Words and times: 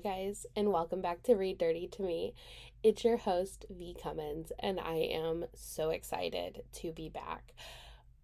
Guys, 0.00 0.46
and 0.54 0.72
welcome 0.72 1.00
back 1.00 1.24
to 1.24 1.34
Read 1.34 1.58
Dirty 1.58 1.88
to 1.88 2.02
Me. 2.02 2.32
It's 2.84 3.02
your 3.02 3.16
host, 3.16 3.66
V. 3.68 3.96
Cummins, 4.00 4.52
and 4.60 4.78
I 4.78 4.94
am 4.94 5.46
so 5.54 5.90
excited 5.90 6.62
to 6.74 6.92
be 6.92 7.08
back. 7.08 7.52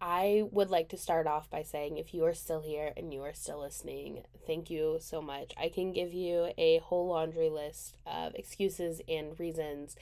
I 0.01 0.45
would 0.53 0.71
like 0.71 0.89
to 0.91 0.97
start 0.97 1.27
off 1.27 1.51
by 1.51 1.65
saying 1.65 1.97
if 1.97 2.15
you 2.15 2.25
are 2.27 2.35
still 2.35 2.61
here 2.61 2.93
and 2.97 3.13
you 3.13 3.23
are 3.23 3.33
still 3.33 3.61
listening, 3.61 4.23
thank 4.47 4.71
you 4.71 4.99
so 5.01 5.21
much. 5.21 5.53
I 5.57 5.69
can 5.69 5.93
give 5.93 6.13
you 6.13 6.53
a 6.57 6.79
whole 6.79 7.09
laundry 7.09 7.49
list 7.49 7.97
of 8.07 8.37
excuses 8.37 9.01
and 9.09 9.39
reasons 9.41 9.97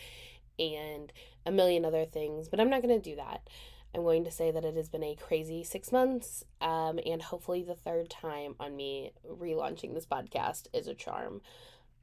and 0.59 1.11
a 1.47 1.51
million 1.51 1.87
other 1.87 2.05
things, 2.05 2.51
but 2.51 2.61
I'm 2.61 2.71
not 2.71 2.83
going 2.83 3.01
to 3.01 3.11
do 3.11 3.17
that. 3.17 3.49
I'm 3.95 4.03
going 4.03 4.25
to 4.25 4.31
say 4.31 4.51
that 4.51 4.65
it 4.65 4.75
has 4.75 4.89
been 4.89 5.03
a 5.03 5.15
crazy 5.15 5.63
six 5.63 5.93
months, 5.93 6.45
um, 6.63 6.99
and 7.05 7.21
hopefully 7.21 7.63
the 7.63 7.75
third 7.75 8.09
time 8.09 8.55
on 8.59 8.75
me 8.75 9.13
relaunching 9.29 9.93
this 9.93 10.07
podcast 10.07 10.69
is 10.73 10.87
a 10.87 10.95
charm. 10.95 11.43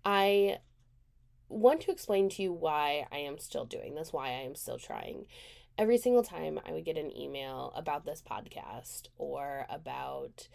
I 0.06 0.60
want 1.48 1.82
to 1.82 1.92
explain 1.92 2.30
to 2.30 2.44
you 2.44 2.54
why 2.54 3.08
I 3.12 3.18
am 3.18 3.40
still 3.40 3.66
doing 3.66 3.96
this, 3.96 4.14
why 4.14 4.28
I 4.28 4.42
am 4.42 4.54
still 4.54 4.78
trying. 4.78 5.26
Every 5.80 5.98
single 5.98 6.24
time 6.24 6.60
I 6.68 6.74
would 6.74 6.86
get 6.86 6.98
an 6.98 7.16
email 7.18 7.74
about 7.76 8.06
this 8.06 8.22
podcast 8.22 9.08
or 9.18 9.66
about, 9.68 10.48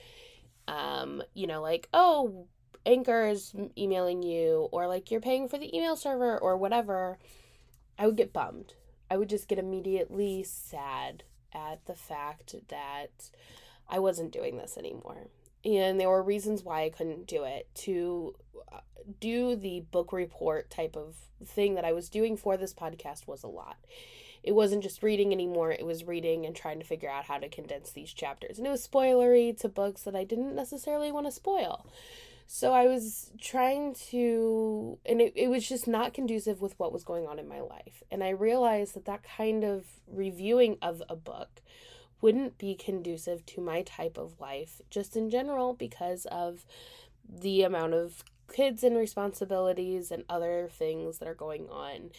um, 0.69 1.21
you 1.35 1.49
know, 1.49 1.61
like, 1.63 1.89
oh, 1.93 2.47
Anchor 2.87 3.27
is 3.27 3.55
emailing 3.77 4.23
you, 4.23 4.69
or 4.71 4.87
like 4.87 5.11
you're 5.11 5.21
paying 5.21 5.49
for 5.49 5.59
the 5.59 5.77
email 5.77 5.97
server, 5.97 6.39
or 6.39 6.57
whatever, 6.57 7.19
I 7.99 8.07
would 8.07 8.17
get 8.17 8.33
bummed 8.33 8.75
I 9.11 9.17
would 9.17 9.29
just 9.29 9.49
get 9.49 9.59
immediately 9.59 10.43
sad 10.43 11.25
at 11.53 11.85
the 11.87 11.95
fact 11.95 12.55
that 12.69 13.31
I 13.89 13.99
wasn't 13.99 14.33
doing 14.33 14.57
this 14.57 14.77
anymore. 14.77 15.29
And 15.65 15.99
there 15.99 16.11
were 16.11 16.23
reasons 16.23 16.63
why 16.63 16.85
I 16.85 16.91
couldn't 16.91 17.27
do 17.27 17.45
it. 17.45 17.69
To 17.75 18.35
uh, 18.73 18.81
do 19.21 19.57
the 19.57 19.81
book 19.91 20.13
report 20.13 20.71
type 20.71 20.97
of 20.97 21.17
thing 21.45 21.75
that 21.75 21.85
I 21.85 21.93
was 21.93 22.09
doing 22.09 22.37
for 22.37 22.57
this 22.57 22.75
podcast 22.75 23.27
was 23.27 23.43
a 23.43 23.49
lot. 23.49 23.77
It 24.43 24.55
wasn't 24.55 24.83
just 24.83 25.03
reading 25.03 25.33
anymore, 25.33 25.73
it 25.73 25.87
was 25.87 26.05
reading 26.05 26.45
and 26.45 26.55
trying 26.55 26.79
to 26.79 26.85
figure 26.85 27.09
out 27.09 27.25
how 27.25 27.39
to 27.39 27.49
condense 27.49 27.93
these 27.93 28.13
chapters. 28.13 28.59
And 28.59 28.67
it 28.67 28.71
was 28.71 28.87
spoilery 28.87 29.59
to 29.61 29.71
books 29.71 30.03
that 30.03 30.15
I 30.15 30.25
didn't 30.25 30.55
necessarily 30.55 31.11
want 31.11 31.27
to 31.27 31.33
spoil. 31.33 31.87
So 32.47 32.73
I 32.73 32.87
was 32.87 33.31
trying 33.41 33.95
to, 34.11 34.99
and 35.07 35.21
it, 35.21 35.33
it 35.35 35.49
was 35.49 35.69
just 35.69 35.89
not 35.89 36.15
conducive 36.15 36.61
with 36.61 36.79
what 36.79 36.93
was 36.93 37.03
going 37.03 37.27
on 37.27 37.39
in 37.39 37.49
my 37.49 37.61
life. 37.61 38.03
And 38.11 38.23
I 38.23 38.31
realized 38.31 38.95
that 38.95 39.07
that 39.07 39.23
kind 39.23 39.65
of 39.65 39.87
reviewing 40.07 40.77
of 40.83 41.03
a 41.09 41.17
book 41.17 41.63
wouldn't 42.21 42.59
be 42.59 42.75
conducive 42.75 43.45
to 43.47 43.61
my 43.61 43.83
type 43.83 44.17
of 44.17 44.41
life, 44.41 44.81
just 44.91 45.17
in 45.17 45.31
general, 45.31 45.75
because 45.75 46.27
of 46.27 46.65
the 47.29 47.63
amount 47.63 47.95
of 47.95 48.25
kids 48.53 48.85
and 48.85 48.97
responsibilities 48.97 50.11
and 50.11 50.25
other 50.29 50.69
things 50.71 51.19
that 51.19 51.29
are 51.29 51.35
going 51.35 51.69
on 51.69 52.11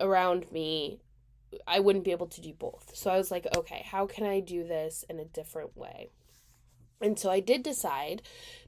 around 0.00 0.50
me. 0.52 1.00
I 1.66 1.80
wouldn't 1.80 2.04
be 2.04 2.10
able 2.10 2.26
to 2.26 2.40
do 2.40 2.52
both. 2.52 2.92
So 2.94 3.10
I 3.10 3.16
was 3.16 3.30
like, 3.30 3.46
okay, 3.56 3.84
how 3.86 4.06
can 4.06 4.26
I 4.26 4.40
do 4.40 4.66
this 4.66 5.04
in 5.08 5.18
a 5.20 5.24
different 5.24 5.76
way? 5.76 6.10
And 7.00 7.18
so 7.18 7.30
I 7.30 7.40
did 7.40 7.62
decide 7.62 8.22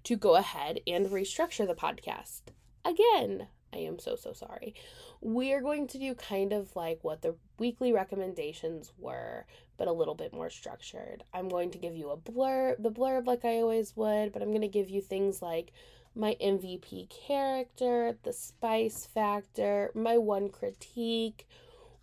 to 0.04 0.16
go 0.16 0.36
ahead 0.36 0.80
and 0.86 1.06
restructure 1.06 1.66
the 1.66 1.74
podcast. 1.74 2.42
Again, 2.84 3.48
I 3.72 3.78
am 3.78 3.98
so, 3.98 4.16
so 4.16 4.32
sorry. 4.32 4.74
We 5.20 5.52
are 5.52 5.60
going 5.60 5.86
to 5.88 5.98
do 5.98 6.14
kind 6.14 6.52
of 6.52 6.74
like 6.76 7.02
what 7.02 7.22
the 7.22 7.36
weekly 7.58 7.92
recommendations 7.92 8.92
were, 8.98 9.46
but 9.76 9.88
a 9.88 9.92
little 9.92 10.14
bit 10.14 10.32
more 10.32 10.50
structured. 10.50 11.24
I'm 11.34 11.48
going 11.48 11.70
to 11.72 11.78
give 11.78 11.94
you 11.94 12.10
a 12.10 12.16
blurb, 12.16 12.82
the 12.82 12.90
blurb 12.90 13.26
like 13.26 13.44
I 13.44 13.56
always 13.56 13.96
would, 13.96 14.32
but 14.32 14.42
I'm 14.42 14.50
going 14.50 14.60
to 14.62 14.68
give 14.68 14.90
you 14.90 15.00
things 15.00 15.42
like 15.42 15.72
my 16.14 16.36
MVP 16.42 17.10
character, 17.10 18.16
the 18.22 18.32
spice 18.32 19.06
factor, 19.06 19.90
my 19.94 20.16
one 20.16 20.48
critique, 20.48 21.46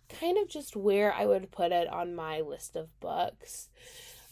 kind 0.08 0.38
of 0.38 0.48
just 0.48 0.76
where 0.76 1.12
I 1.12 1.26
would 1.26 1.50
put 1.50 1.72
it 1.72 1.88
on 1.88 2.14
my 2.14 2.40
list 2.40 2.76
of 2.76 2.98
books. 3.00 3.68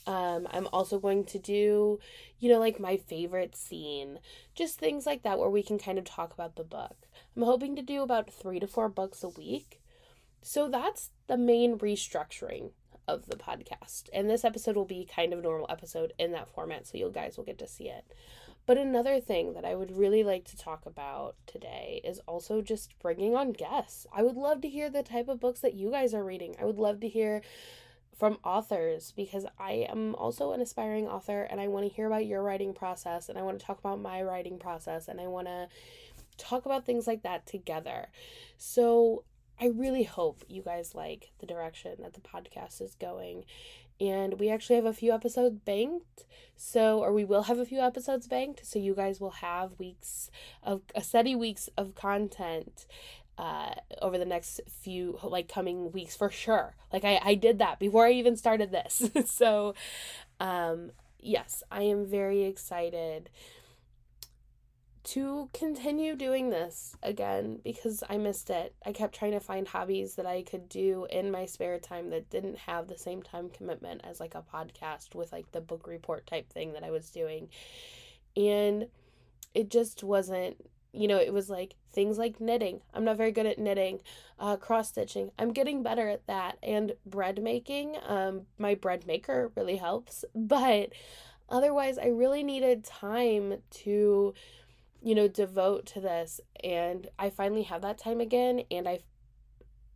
Um, 0.07 0.49
I'm 0.51 0.69
also 0.73 0.99
going 0.99 1.25
to 1.27 1.39
do, 1.39 2.01
you 2.39 2.51
know, 2.51 2.59
like 2.59 2.81
my 2.81 2.97
favorite 2.97 3.55
scene, 3.55 4.19
just 4.55 4.79
things 4.79 5.07
like 5.07 5.23
that 5.23 5.39
where 5.39 5.51
we 5.51 5.63
can 5.63 5.79
kind 5.79 5.99
of 5.99 6.05
talk 6.05 6.33
about 6.33 6.57
the 6.57 6.65
book. 6.65 6.97
I'm 7.37 7.43
hoping 7.43 7.77
to 7.77 7.83
do 7.83 8.03
about 8.03 8.33
three 8.33 8.61
to 8.61 8.67
four 8.67 8.89
books 8.89 9.23
a 9.23 9.29
week. 9.29 9.81
So 10.43 10.69
that's 10.69 11.11
the 11.29 11.37
main 11.37 11.79
restructuring 11.79 12.71
of 13.07 13.27
the 13.27 13.37
podcast. 13.37 14.09
And 14.13 14.29
this 14.29 14.45
episode 14.45 14.77
will 14.77 14.85
be 14.85 15.05
kind 15.05 15.33
of 15.33 15.39
a 15.39 15.43
normal 15.43 15.67
episode 15.71 16.13
in 16.19 16.33
that 16.33 16.49
format, 16.49 16.87
so 16.87 16.99
you 16.99 17.11
guys 17.13 17.37
will 17.37 17.45
get 17.45 17.59
to 17.59 17.69
see 17.69 17.89
it. 17.89 18.05
But 18.65 18.79
another 18.79 19.21
thing 19.21 19.55
that 19.55 19.65
I 19.65 19.75
would 19.75 19.97
really 19.97 20.23
like 20.23 20.45
to 20.47 20.57
talk 20.57 20.87
about 20.87 21.35
today 21.47 22.01
is 22.05 22.21
also 22.29 22.63
just 22.63 22.97
bringing 23.01 23.35
on 23.35 23.53
guests. 23.53 24.07
I 24.13 24.23
would 24.23 24.37
love 24.37 24.61
to 24.61 24.69
hear 24.69 24.89
the 24.89 25.03
type 25.03 25.29
of 25.29 25.41
books 25.41 25.61
that 25.61 25.75
you 25.75 25.91
guys 25.91 26.15
are 26.15 26.25
reading. 26.25 26.55
I 26.61 26.65
would 26.65 26.79
love 26.79 27.01
to 27.01 27.09
hear 27.09 27.43
from 28.23 28.39
authors 28.45 29.13
because 29.17 29.45
I 29.59 29.85
am 29.91 30.15
also 30.15 30.53
an 30.53 30.61
aspiring 30.61 31.09
author 31.09 31.43
and 31.43 31.61
I 31.61 31.67
want 31.67 31.89
to 31.89 31.93
hear 31.93 32.07
about 32.07 32.25
your 32.25 32.41
writing 32.41 32.73
process 32.73 33.29
and 33.29 33.37
I 33.37 33.43
want 33.43 33.59
to 33.59 33.67
talk 33.67 33.81
about 33.81 34.01
my 34.01 34.23
writing 34.23 34.61
process 34.61 35.09
and 35.09 35.21
I 35.21 35.27
want 35.27 35.49
to 35.49 35.67
talk 36.39 36.65
about 36.65 36.87
things 36.87 37.09
like 37.09 37.25
that 37.25 37.47
together. 37.47 38.07
So 38.59 39.25
I 39.61 39.73
really 39.75 40.05
hope 40.05 40.45
you 40.47 40.63
guys 40.63 40.95
like 40.95 41.33
the 41.41 41.47
direction 41.47 41.97
that 42.03 42.15
the 42.15 42.21
podcast 42.21 42.81
is 42.81 42.95
going. 42.95 43.45
And 44.01 44.39
we 44.39 44.51
actually 44.51 44.77
have 44.77 44.85
a 44.85 44.93
few 44.93 45.13
episodes 45.13 45.59
banked. 45.59 46.25
So, 46.57 47.01
or 47.01 47.13
we 47.13 47.25
will 47.25 47.45
have 47.45 47.59
a 47.59 47.67
few 47.67 47.81
episodes 47.81 48.27
banked. 48.27 48.65
So, 48.65 48.79
you 48.79 48.95
guys 48.95 49.21
will 49.21 49.31
have 49.31 49.79
weeks 49.79 50.31
of 50.63 50.83
a 50.95 51.03
steady 51.03 51.35
weeks 51.37 51.69
of 51.77 51.95
content 51.95 52.87
uh, 53.39 53.75
over 54.01 54.19
the 54.19 54.25
next 54.25 54.61
few 54.69 55.19
like 55.23 55.49
coming 55.49 55.93
weeks 55.93 56.17
for 56.17 56.31
sure. 56.31 56.75
Like 56.93 57.05
I, 57.05 57.21
I 57.23 57.35
did 57.35 57.59
that 57.59 57.79
before 57.79 58.07
I 58.07 58.13
even 58.13 58.37
started 58.37 58.71
this. 58.71 59.11
so 59.27 59.75
um 60.41 60.93
yes, 61.19 61.63
I 61.71 61.83
am 61.83 62.07
very 62.07 62.45
excited 62.45 63.31
to 65.05 65.49
continue 65.53 66.15
doing 66.15 66.51
this 66.51 66.97
again 67.03 67.59
because 67.65 68.05
I 68.09 68.19
missed 68.19 68.51
it. 68.51 68.75
I 68.87 68.93
kept 68.93 69.17
trying 69.17 69.33
to 69.33 69.41
find 69.41 69.67
hobbies 69.67 70.15
that 70.15 70.27
I 70.27 70.43
could 70.43 70.69
do 70.69 71.07
in 71.11 71.31
my 71.31 71.47
spare 71.47 71.79
time 71.81 72.11
that 72.11 72.31
didn't 72.31 72.59
have 72.59 72.87
the 72.87 72.99
same 72.99 73.23
time 73.23 73.51
commitment 73.51 74.03
as 74.05 74.21
like 74.21 74.37
a 74.37 74.43
podcast 74.43 75.15
with 75.15 75.33
like 75.33 75.51
the 75.51 75.61
book 75.61 75.89
report 75.89 76.27
type 76.27 76.49
thing 76.53 76.75
that 76.75 76.85
I 76.85 76.91
was 76.91 77.11
doing. 77.11 77.49
And 78.37 78.87
it 79.55 79.71
just 79.71 80.05
wasn't 80.05 80.57
you 80.93 81.09
know, 81.09 81.19
it 81.19 81.33
was 81.33 81.49
like 81.49 81.75
things 81.93 82.19
like 82.19 82.41
knitting. 82.41 82.83
I'm 82.93 83.05
not 83.05 83.17
very 83.17 83.33
good 83.33 83.47
at 83.47 83.59
knitting, 83.59 84.01
uh, 84.39 84.57
cross 84.57 84.91
stitching. 84.91 85.31
I'm 85.39 85.53
getting 85.53 85.83
better 85.83 86.09
at 86.09 86.27
that. 86.27 86.59
And 86.63 86.93
bread 87.07 87.43
making, 87.43 87.97
um, 88.07 88.43
my 88.59 88.75
bread 88.75 89.07
maker 89.07 89.51
really 89.57 89.77
helps. 89.77 90.25
But 90.35 90.93
otherwise, 91.49 91.99
I 91.99 92.09
really 92.09 92.43
needed 92.43 92.85
time 92.85 93.63
to, 93.71 94.35
you 95.03 95.15
know, 95.15 95.29
devote 95.29 95.87
to 95.87 96.01
this. 96.01 96.41
And 96.63 97.09
I 97.19 97.31
finally 97.31 97.63
have 97.63 97.83
that 97.83 97.99
time 97.99 98.21
again. 98.21 98.63
And 98.71 98.87
I, 98.87 99.01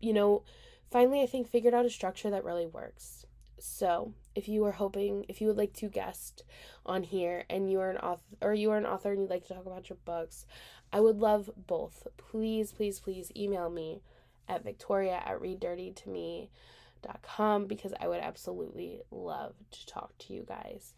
you 0.01 0.15
know, 0.15 0.45
finally, 0.91 1.21
I 1.21 1.27
think 1.27 1.49
figured 1.49 1.75
out 1.75 1.85
a 1.85 1.91
structure 1.91 2.31
that 2.31 2.45
really 2.45 2.67
works. 2.67 3.27
So, 3.59 4.15
if 4.37 4.49
you 4.49 4.65
are 4.67 4.73
hoping, 4.73 5.25
if 5.29 5.41
you 5.41 5.49
would 5.49 5.57
like 5.57 5.73
to 5.73 5.89
guest 5.89 6.45
on 6.85 7.03
here 7.03 7.45
and 7.49 7.71
you 7.71 7.81
are 7.81 7.91
an 7.91 7.97
author 7.97 8.23
or 8.43 8.55
you 8.55 8.71
are 8.71 8.77
an 8.77 8.87
author 8.87 9.11
and 9.11 9.23
you'd 9.23 9.31
like 9.31 9.49
to 9.49 9.55
talk 9.55 9.67
about 9.67 9.89
your 9.89 9.97
books, 10.05 10.45
I 10.93 11.01
would 11.01 11.19
love 11.19 11.51
both. 11.57 12.07
Please, 12.19 12.73
please, 12.73 13.01
please 13.01 13.33
email 13.35 13.71
me 13.71 14.03
at 14.47 14.63
victoria 14.63 15.23
at 15.25 15.41
readdirtytome.com 15.41 17.67
because 17.67 17.95
I 17.99 18.09
would 18.09 18.21
absolutely 18.21 19.01
love 19.11 19.55
to 19.71 19.87
talk 19.87 20.19
to 20.19 20.35
you 20.35 20.45
guys. 20.47 20.93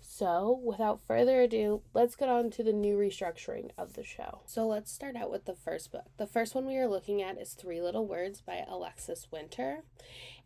So, 0.00 0.60
without 0.64 1.00
further 1.06 1.42
ado, 1.42 1.82
let's 1.94 2.16
get 2.16 2.28
on 2.28 2.50
to 2.50 2.62
the 2.62 2.72
new 2.72 2.96
restructuring 2.96 3.70
of 3.78 3.94
the 3.94 4.02
show. 4.02 4.40
So, 4.46 4.66
let's 4.66 4.90
start 4.90 5.14
out 5.14 5.30
with 5.30 5.44
the 5.44 5.54
first 5.54 5.92
book. 5.92 6.06
The 6.16 6.26
first 6.26 6.54
one 6.54 6.66
we 6.66 6.78
are 6.78 6.88
looking 6.88 7.22
at 7.22 7.38
is 7.38 7.52
Three 7.52 7.80
Little 7.80 8.06
Words 8.06 8.40
by 8.40 8.64
Alexis 8.66 9.28
Winter. 9.30 9.84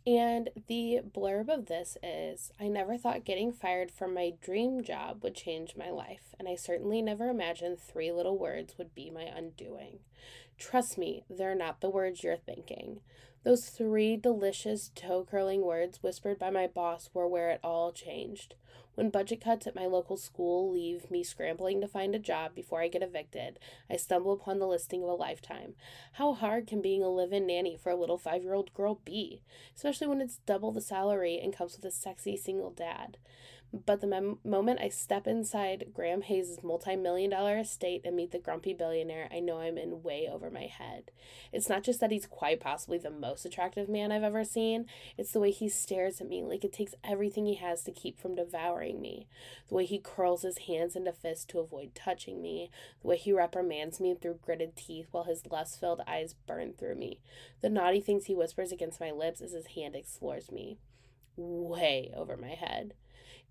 And 0.07 0.51
the 0.67 1.01
blurb 1.03 1.49
of 1.49 1.67
this 1.67 1.97
is 2.03 2.53
I 2.61 2.69
never 2.69 2.99
thought 2.99 3.25
getting 3.25 3.53
fired 3.53 3.91
from 3.91 4.13
my 4.13 4.35
dream 4.43 4.83
job 4.83 5.23
would 5.23 5.35
change 5.35 5.77
my 5.77 5.89
life, 5.89 6.35
and 6.39 6.47
I 6.47 6.57
certainly 6.57 7.01
never 7.01 7.31
imagined 7.31 7.81
three 7.81 8.13
little 8.13 8.37
words 8.37 8.77
would 8.77 8.95
be 8.95 9.09
my 9.09 9.23
undoing. 9.23 10.01
Trust 10.59 10.99
me, 10.99 11.25
they're 11.31 11.55
not 11.55 11.81
the 11.81 11.89
words 11.89 12.23
you're 12.23 12.37
thinking. 12.37 13.01
Those 13.45 13.71
three 13.71 14.17
delicious 14.17 14.91
toe 14.95 15.27
curling 15.29 15.63
words 15.63 16.03
whispered 16.03 16.39
by 16.39 16.51
my 16.51 16.67
boss 16.67 17.09
were 17.15 17.27
where 17.27 17.51
it 17.51 17.61
all 17.65 17.91
changed. 17.91 18.55
When 18.95 19.11
budget 19.11 19.41
cuts 19.41 19.67
at 19.67 19.75
my 19.75 19.87
local 19.87 20.17
school 20.17 20.71
leave 20.71 21.11
me 21.11 21.25
scrambling 21.25 21.81
to 21.81 21.89
find 21.89 22.15
a 22.15 22.19
job 22.19 22.55
before 22.55 22.81
I 22.81 22.89
get 22.89 23.03
evicted, 23.03 23.59
I 23.91 23.97
stumble 23.97 24.33
upon 24.33 24.59
the 24.59 24.69
listing 24.69 25.03
of 25.03 25.09
a 25.09 25.15
lifetime. 25.15 25.75
How 26.13 26.33
hard 26.33 26.67
can 26.67 26.81
being 26.81 27.03
a 27.03 27.09
live 27.09 27.33
in 27.33 27.47
nanny 27.47 27.77
for 27.77 27.91
a 27.91 27.97
little 27.97 28.19
five 28.19 28.45
year 28.45 28.55
old 28.55 28.73
girl 28.73 29.01
be? 29.05 29.43
Especially 29.75 30.07
when 30.07 30.21
it's 30.21 30.39
double 30.47 30.71
the 30.71 30.81
salary 30.81 31.41
and 31.43 31.53
comes 31.53 31.77
with 31.77 31.85
a 31.85 31.91
sexy 31.91 32.37
single 32.37 32.71
dad. 32.71 33.19
But 33.87 34.01
the 34.01 34.07
mem- 34.07 34.39
moment 34.45 34.79
I 34.81 34.89
step 34.89 35.27
inside 35.27 35.87
Graham 35.93 36.23
Hayes' 36.23 36.61
multi 36.63 36.95
million 36.95 37.31
dollar 37.31 37.59
estate 37.59 38.03
and 38.05 38.15
meet 38.15 38.31
the 38.31 38.39
grumpy 38.39 38.73
billionaire, 38.73 39.29
I 39.33 39.41
know 39.41 39.59
I'm 39.59 39.77
in 39.77 40.05
way 40.05 40.29
over 40.31 40.49
my 40.49 40.67
head. 40.67 41.11
It's 41.53 41.69
not 41.69 41.83
just 41.83 41.99
that 41.99 42.13
he's 42.13 42.25
quite 42.25 42.61
possibly 42.61 42.99
the 42.99 43.11
most 43.11 43.45
attractive 43.45 43.89
man 43.89 44.13
I've 44.13 44.23
ever 44.23 44.45
seen, 44.45 44.87
it's 45.19 45.33
the 45.33 45.41
way 45.41 45.51
he 45.51 45.69
stares 45.69 46.21
at 46.21 46.29
me 46.29 46.45
like 46.45 46.63
it 46.63 46.73
takes 46.73 46.95
everything 47.03 47.47
he 47.47 47.57
has 47.57 47.83
to 47.83 47.91
keep 47.91 48.21
from 48.21 48.37
devouring 48.37 49.01
me. 49.01 49.27
The 49.69 49.75
way 49.75 49.87
he 49.87 49.99
curls 49.99 50.43
his 50.43 50.59
hands 50.59 50.95
into 50.95 51.13
fists 51.13 51.45
to 51.47 51.59
avoid 51.59 51.97
touching 51.97 52.41
me. 52.41 52.71
The 53.03 53.09
way 53.09 53.17
he 53.17 53.33
reprimands 53.33 53.99
me 53.99 54.15
through 54.15 54.39
gritted 54.41 54.77
teeth 54.77 55.09
while 55.11 55.25
his 55.25 55.47
lust 55.47 55.81
filled 55.81 56.03
eyes 56.07 56.37
burn 56.47 56.75
through 56.75 56.95
me. 56.95 57.19
The 57.61 57.71
naughty 57.71 58.01
things 58.01 58.27
he 58.27 58.37
whispers 58.37 58.71
against 58.71 59.01
my 59.01 59.11
lips 59.11 59.41
as 59.41 59.51
his 59.51 59.67
hand 59.69 59.97
explores 59.97 60.53
me. 60.53 60.79
Way 61.37 62.13
over 62.15 62.37
my 62.37 62.51
head. 62.51 62.95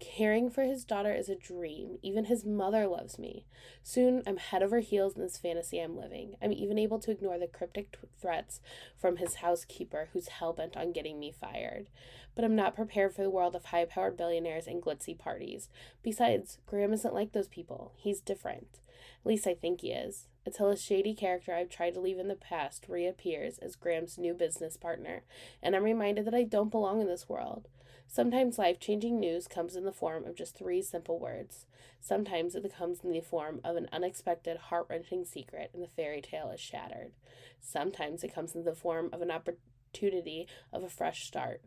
Caring 0.03 0.49
for 0.49 0.63
his 0.63 0.83
daughter 0.83 1.13
is 1.13 1.29
a 1.29 1.35
dream. 1.35 1.97
Even 2.01 2.25
his 2.25 2.43
mother 2.43 2.87
loves 2.87 3.17
me. 3.17 3.45
Soon 3.83 4.21
I'm 4.27 4.35
head 4.35 4.61
over 4.61 4.81
heels 4.81 5.15
in 5.15 5.21
this 5.21 5.37
fantasy 5.37 5.79
I'm 5.79 5.95
living. 5.95 6.35
I'm 6.41 6.51
even 6.51 6.77
able 6.77 6.99
to 6.99 7.11
ignore 7.11 7.39
the 7.39 7.47
cryptic 7.47 7.93
t- 7.93 8.07
threats 8.19 8.59
from 8.99 9.15
his 9.15 9.35
housekeeper, 9.35 10.09
who's 10.11 10.27
hell 10.27 10.51
bent 10.51 10.75
on 10.75 10.91
getting 10.91 11.21
me 11.21 11.31
fired. 11.31 11.87
But 12.35 12.43
I'm 12.43 12.55
not 12.55 12.75
prepared 12.75 13.15
for 13.15 13.23
the 13.23 13.29
world 13.29 13.55
of 13.55 13.65
high 13.65 13.85
powered 13.85 14.17
billionaires 14.17 14.67
and 14.67 14.83
glitzy 14.83 15.17
parties. 15.17 15.69
Besides, 16.03 16.57
Graham 16.65 16.91
isn't 16.91 17.13
like 17.13 17.31
those 17.31 17.47
people. 17.47 17.93
He's 17.95 18.19
different. 18.19 18.81
At 19.21 19.29
least 19.29 19.47
I 19.47 19.53
think 19.53 19.81
he 19.81 19.91
is. 19.91 20.27
Until 20.45 20.67
a 20.67 20.75
shady 20.75 21.13
character 21.13 21.53
I've 21.53 21.69
tried 21.69 21.93
to 21.93 22.01
leave 22.01 22.19
in 22.19 22.27
the 22.27 22.35
past 22.35 22.87
reappears 22.89 23.57
as 23.59 23.77
Graham's 23.77 24.17
new 24.17 24.33
business 24.33 24.75
partner, 24.75 25.23
and 25.61 25.77
I'm 25.77 25.83
reminded 25.83 26.25
that 26.25 26.35
I 26.35 26.43
don't 26.43 26.71
belong 26.71 26.99
in 26.99 27.07
this 27.07 27.29
world. 27.29 27.69
Sometimes 28.13 28.59
life 28.59 28.79
changing 28.79 29.19
news 29.19 29.47
comes 29.47 29.75
in 29.75 29.85
the 29.85 29.91
form 29.91 30.27
of 30.27 30.35
just 30.35 30.55
three 30.55 30.83
simple 30.83 31.17
words. 31.17 31.65
Sometimes 31.99 32.53
it 32.53 32.71
comes 32.71 32.99
in 33.03 33.11
the 33.11 33.21
form 33.21 33.59
of 33.63 33.75
an 33.75 33.89
unexpected, 33.91 34.55
heart 34.55 34.85
wrenching 34.87 35.25
secret, 35.25 35.71
and 35.73 35.81
the 35.81 35.87
fairy 35.87 36.21
tale 36.21 36.51
is 36.51 36.59
shattered. 36.59 37.13
Sometimes 37.59 38.23
it 38.23 38.31
comes 38.31 38.53
in 38.53 38.65
the 38.65 38.75
form 38.75 39.09
of 39.11 39.23
an 39.23 39.31
opportunity 39.31 40.47
of 40.71 40.83
a 40.83 40.89
fresh 40.89 41.25
start. 41.25 41.63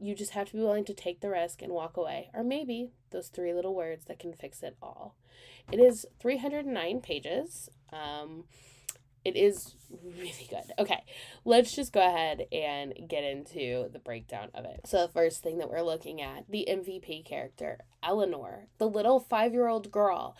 You 0.00 0.14
just 0.14 0.30
have 0.30 0.46
to 0.46 0.54
be 0.54 0.62
willing 0.62 0.86
to 0.86 0.94
take 0.94 1.20
the 1.20 1.28
risk 1.28 1.60
and 1.60 1.74
walk 1.74 1.98
away, 1.98 2.30
or 2.32 2.42
maybe 2.42 2.88
those 3.10 3.28
three 3.28 3.52
little 3.52 3.74
words 3.74 4.06
that 4.06 4.18
can 4.18 4.32
fix 4.32 4.62
it 4.62 4.78
all. 4.80 5.14
It 5.70 5.78
is 5.78 6.06
309 6.20 7.02
pages. 7.02 7.68
Um, 7.92 8.44
it 9.24 9.36
is 9.36 9.74
really 10.02 10.46
good. 10.50 10.72
Okay, 10.78 11.02
let's 11.44 11.74
just 11.74 11.92
go 11.92 12.06
ahead 12.06 12.46
and 12.52 12.92
get 13.08 13.24
into 13.24 13.88
the 13.92 13.98
breakdown 13.98 14.50
of 14.54 14.64
it. 14.64 14.82
So, 14.86 15.06
the 15.06 15.12
first 15.12 15.42
thing 15.42 15.58
that 15.58 15.70
we're 15.70 15.82
looking 15.82 16.20
at 16.20 16.44
the 16.48 16.66
MVP 16.68 17.24
character, 17.24 17.78
Eleanor, 18.02 18.68
the 18.78 18.88
little 18.88 19.20
five 19.20 19.52
year 19.52 19.68
old 19.68 19.90
girl. 19.90 20.36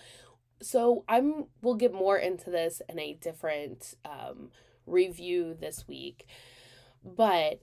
So, 0.60 1.04
I'm 1.08 1.46
we'll 1.62 1.75
get 1.75 1.92
more 1.94 2.19
into 2.19 2.50
this 2.50 2.82
in 2.88 2.98
a 2.98 3.14
different 3.14 3.94
um, 4.04 4.50
review 4.87 5.56
this 5.58 5.87
week, 5.88 6.26
but 7.04 7.60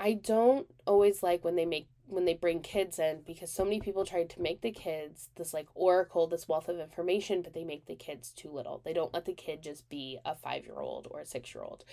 I 0.00 0.14
don't 0.14 0.66
always 0.86 1.22
like 1.22 1.44
when 1.44 1.56
they 1.56 1.66
make 1.66 1.89
when 2.10 2.24
they 2.24 2.34
bring 2.34 2.60
kids 2.60 2.98
in 2.98 3.22
because 3.26 3.52
so 3.52 3.64
many 3.64 3.80
people 3.80 4.04
tried 4.04 4.28
to 4.30 4.42
make 4.42 4.60
the 4.60 4.72
kids 4.72 5.30
this 5.36 5.54
like 5.54 5.68
oracle, 5.74 6.26
this 6.26 6.48
wealth 6.48 6.68
of 6.68 6.78
information, 6.78 7.42
but 7.42 7.54
they 7.54 7.64
make 7.64 7.86
the 7.86 7.94
kids 7.94 8.30
too 8.30 8.50
little. 8.50 8.82
They 8.84 8.92
don't 8.92 9.14
let 9.14 9.24
the 9.24 9.32
kid 9.32 9.62
just 9.62 9.88
be 9.88 10.18
a 10.24 10.34
five 10.34 10.64
year 10.64 10.78
old 10.80 11.08
or 11.10 11.20
a 11.20 11.26
six 11.26 11.54
year 11.54 11.62
old. 11.62 11.84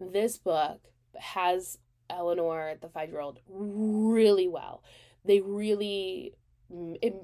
This 0.00 0.38
book 0.38 0.80
has 1.18 1.78
Eleanor, 2.10 2.74
the 2.80 2.88
five 2.88 3.10
year 3.10 3.20
old, 3.20 3.40
really 3.48 4.48
well. 4.48 4.82
They 5.24 5.40
really 5.40 6.34
it, 6.70 7.14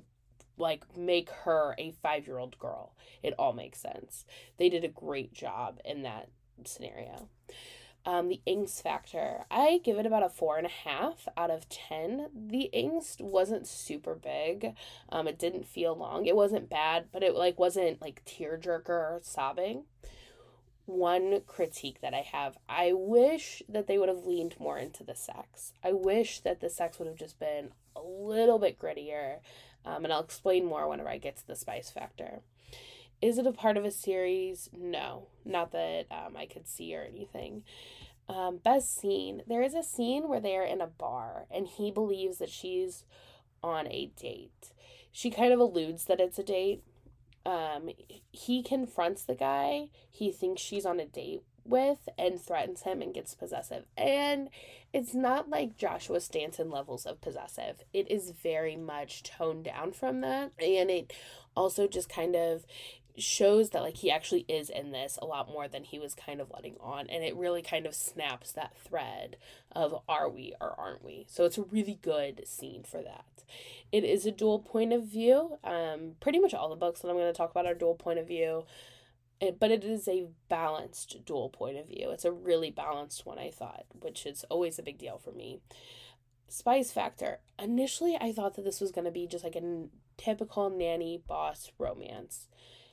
like 0.57 0.85
make 0.97 1.31
her 1.31 1.75
a 1.79 1.93
five 2.03 2.27
year 2.27 2.39
old 2.39 2.59
girl. 2.59 2.95
It 3.23 3.35
all 3.39 3.53
makes 3.53 3.81
sense. 3.81 4.25
They 4.57 4.69
did 4.69 4.85
a 4.85 4.89
great 4.89 5.33
job 5.33 5.81
in 5.85 6.03
that 6.03 6.29
scenario. 6.65 7.29
Um, 8.07 8.29
the 8.29 8.41
angst 8.47 8.83
factor, 8.83 9.45
I 9.51 9.81
give 9.85 9.99
it 9.99 10.07
about 10.07 10.23
a 10.23 10.31
four 10.31 10.57
and 10.57 10.67
a 10.67 10.71
half 10.71 11.29
out 11.37 11.51
of 11.51 11.69
10. 11.69 12.29
The 12.35 12.71
angst 12.75 13.21
wasn't 13.21 13.67
super 13.67 14.15
big. 14.15 14.75
Um, 15.11 15.29
it 15.29 15.39
didn't 15.39 15.67
feel 15.67 15.95
long. 15.95 16.27
It 16.27 16.37
wasn't 16.37 16.71
bad, 16.71 17.07
but 17.13 17.23
it 17.23 17.35
like 17.35 17.59
wasn't 17.59 18.01
like 18.01 18.25
tearjerker 18.25 18.89
or 18.89 19.21
sobbing. 19.23 19.85
One 20.87 21.43
critique 21.47 22.01
that 22.01 22.15
I 22.15 22.23
have, 22.33 22.57
I 22.69 22.93
wish 22.95 23.63
that 23.69 23.87
they 23.87 23.99
would 23.99 24.09
have 24.09 24.27
leaned 24.27 24.57
more 24.59 24.79
into 24.79 25.05
the 25.05 25.15
sex. 25.15 25.75
I 25.85 25.93
wish 25.93 26.41
that 26.41 26.61
the 26.61 26.71
sex 26.71 26.99
would 26.99 27.07
have 27.07 27.19
just 27.19 27.39
been 27.39 27.71
a 27.95 28.01
little 28.03 28.59
bit 28.59 28.79
grittier. 28.79 29.39
Um, 29.85 30.05
and 30.05 30.13
I'll 30.13 30.23
explain 30.23 30.67
more 30.67 30.89
whenever 30.89 31.09
I 31.09 31.19
get 31.19 31.37
to 31.37 31.47
the 31.47 31.57
spice 31.57 31.91
factor. 31.91 32.41
Is 33.23 33.39
it 33.39 33.47
a 33.47 33.53
part 33.53 33.77
of 33.77 33.85
a 33.85 33.91
series? 33.91 34.71
No, 34.77 35.29
not 35.45 35.73
that 35.73 36.07
um, 36.11 36.37
I 36.37 36.47
could 36.47 36.67
see 36.67 36.95
or 36.95 37.03
anything. 37.03 37.65
Um, 38.29 38.59
best 38.59 38.97
scene. 38.97 39.43
There 39.47 39.63
is 39.63 39.75
a 39.75 39.83
scene 39.83 40.29
where 40.29 40.41
they 40.41 40.57
are 40.57 40.65
in 40.65 40.81
a 40.81 40.87
bar 40.87 41.47
and 41.51 41.67
he 41.67 41.91
believes 41.91 42.39
that 42.39 42.51
she's 42.51 43.05
on 43.63 43.87
a 43.89 44.11
date. 44.17 44.73
She 45.13 45.31
kind 45.31 45.53
of 45.53 45.61
alludes 45.61 46.05
that 46.05 46.21
it's 46.21 46.39
a 46.39 46.45
date. 46.45 46.83
Um, 47.45 47.91
he 48.31 48.63
confronts 48.63 49.25
the 49.25 49.35
guy 49.35 49.89
he 50.09 50.31
thinks 50.31 50.63
she's 50.63 50.87
on 50.87 51.01
a 51.01 51.07
date 51.07 51.43
with 51.65 52.09
and 52.19 52.41
threatens 52.41 52.83
him 52.83 53.03
and 53.03 53.15
gets 53.15 53.35
possessive. 53.35 53.85
And 53.97 54.49
it's 54.93 55.15
not 55.15 55.49
like 55.49 55.77
Joshua 55.77 56.21
Stanton 56.21 56.71
levels 56.71 57.07
of 57.07 57.21
possessive. 57.21 57.83
It 57.93 58.11
is 58.11 58.33
very 58.43 58.77
much 58.77 59.23
toned 59.23 59.65
down 59.65 59.93
from 59.93 60.21
that. 60.21 60.53
And 60.59 60.91
it 60.91 61.13
also 61.57 61.87
just 61.87 62.09
kind 62.09 62.37
of 62.37 62.65
shows 63.17 63.71
that 63.71 63.83
like 63.83 63.97
he 63.97 64.11
actually 64.11 64.45
is 64.49 64.71
in 64.71 64.93
this 64.93 65.19
a 65.21 65.27
lot 65.27 65.49
more 65.49 65.69
than 65.69 65.85
he 65.85 65.99
was 65.99 66.15
kind 66.15 66.41
of 66.41 66.51
letting 66.53 66.77
on 66.81 67.09
and 67.09 67.25
it 67.25 67.37
really 67.37 67.63
kind 67.63 67.87
of 67.87 67.95
snaps 67.95 68.53
that 68.53 68.77
thread 68.77 69.37
of 69.73 70.03
are 70.09 70.29
we 70.29 70.55
or 70.61 70.75
aren't 70.79 71.05
we? 71.05 71.27
So 71.29 71.45
it's 71.45 71.59
a 71.59 71.63
really 71.63 71.99
good 72.03 72.47
scene 72.47 72.83
for 72.85 73.03
that. 73.03 73.25
It 73.93 74.05
is 74.05 74.27
a 74.27 74.31
dual 74.31 74.61
point 74.61 74.93
of 74.93 75.05
view 75.05 75.59
um 75.65 76.13
pretty 76.21 76.39
much 76.39 76.55
all 76.55 76.69
the 76.69 76.77
books 76.77 77.01
that 77.01 77.09
i'm 77.09 77.17
going 77.17 77.33
to 77.33 77.37
talk 77.37 77.51
about 77.51 77.67
are 77.67 77.75
dual 77.75 77.95
point 77.95 78.19
of 78.19 78.29
view 78.29 78.65
it, 79.41 79.59
but 79.59 79.71
it 79.71 79.85
is 79.85 80.07
a 80.07 80.27
balanced 80.51 81.25
dual 81.25 81.49
point 81.49 81.79
of 81.79 81.89
view. 81.89 82.11
It's 82.11 82.27
a 82.27 82.33
really 82.33 82.71
balanced 82.71 83.27
one 83.27 83.39
i 83.39 83.51
thought 83.51 83.87
which 84.01 84.27
is 84.27 84.45
always 84.51 84.79
a 84.79 84.83
big 84.83 84.99
deal 84.99 85.19
for 85.19 85.33
me. 85.33 85.61
Spice 86.49 86.93
factor. 86.93 87.41
Initially 87.59 88.17
i 88.21 88.33
thought 88.33 88.55
that 88.55 88.65
this 88.65 88.81
was 88.81 88.93
going 88.93 89.05
to 89.05 89.11
be 89.11 89.27
just 89.27 89.45
like 89.45 89.57
a 89.57 89.87
typical 90.17 90.69
nanny 90.69 91.23
boss 91.27 91.73
romance 91.79 92.47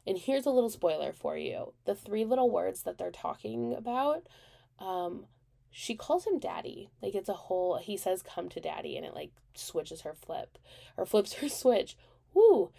and 0.07 0.17
here's 0.17 0.45
a 0.45 0.51
little 0.51 0.69
spoiler 0.69 1.11
for 1.11 1.37
you 1.37 1.73
the 1.85 1.93
three 1.93 2.25
little 2.25 2.49
words 2.49 2.83
that 2.83 2.97
they're 2.97 3.11
talking 3.11 3.73
about, 3.73 4.25
um, 4.79 5.25
she 5.69 5.95
calls 5.95 6.25
him 6.25 6.39
daddy. 6.39 6.89
Like 7.01 7.13
it's 7.13 7.29
a 7.29 7.33
whole, 7.33 7.77
he 7.77 7.97
says, 7.97 8.23
come 8.23 8.49
to 8.49 8.59
daddy, 8.59 8.97
and 8.97 9.05
it 9.05 9.13
like 9.13 9.31
switches 9.53 10.01
her 10.01 10.13
flip 10.13 10.57
or 10.95 11.05
flips 11.05 11.33
her 11.41 11.49
switch. 11.49 11.97
Woo! 12.33 12.71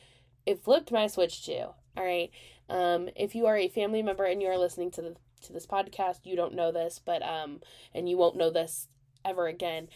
It 0.47 0.62
flipped 0.62 0.90
my 0.90 1.06
switch 1.06 1.44
too. 1.44 1.66
All 1.97 2.04
right. 2.04 2.30
Um, 2.70 3.08
if 3.14 3.35
you 3.35 3.47
are 3.47 3.56
a 3.56 3.68
family 3.68 4.02
member 4.02 4.25
and 4.25 4.40
you 4.40 4.49
are 4.49 4.58
listening 4.58 4.90
to 4.92 5.02
the 5.02 5.16
to 5.42 5.52
this 5.52 5.66
podcast, 5.66 6.20
you 6.25 6.35
don't 6.35 6.54
know 6.54 6.73
this, 6.73 7.00
but 7.04 7.23
um, 7.23 7.61
and 7.94 8.08
you 8.08 8.16
won't 8.16 8.37
know 8.37 8.50
this 8.50 8.88
ever 9.25 9.47
again, 9.47 9.88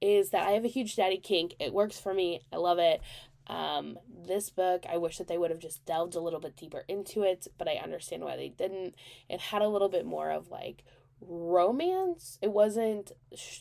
is 0.00 0.30
that 0.30 0.46
I 0.46 0.52
have 0.52 0.64
a 0.64 0.68
huge 0.68 0.96
daddy 0.96 1.18
kink. 1.18 1.54
It 1.60 1.72
works 1.72 1.98
for 2.00 2.14
me. 2.14 2.40
I 2.52 2.56
love 2.56 2.78
it. 2.78 3.00
Um, 3.48 3.98
this 4.26 4.50
book, 4.50 4.84
I 4.88 4.98
wish 4.98 5.18
that 5.18 5.26
they 5.26 5.38
would 5.38 5.50
have 5.50 5.58
just 5.58 5.84
delved 5.86 6.14
a 6.14 6.20
little 6.20 6.40
bit 6.40 6.56
deeper 6.56 6.84
into 6.86 7.22
it, 7.22 7.46
but 7.56 7.68
I 7.68 7.76
understand 7.82 8.22
why 8.22 8.36
they 8.36 8.50
didn't. 8.50 8.94
It 9.28 9.40
had 9.40 9.62
a 9.62 9.68
little 9.68 9.88
bit 9.88 10.04
more 10.04 10.30
of 10.30 10.50
like 10.50 10.84
romance. 11.20 12.38
It 12.42 12.52
wasn't 12.52 13.12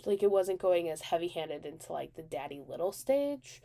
like 0.05 0.23
it 0.23 0.31
wasn't 0.31 0.59
going 0.59 0.89
as 0.89 1.01
heavy 1.01 1.29
handed 1.29 1.65
into 1.65 1.93
like 1.93 2.15
the 2.15 2.21
daddy 2.21 2.61
little 2.67 2.91
stage, 2.91 3.61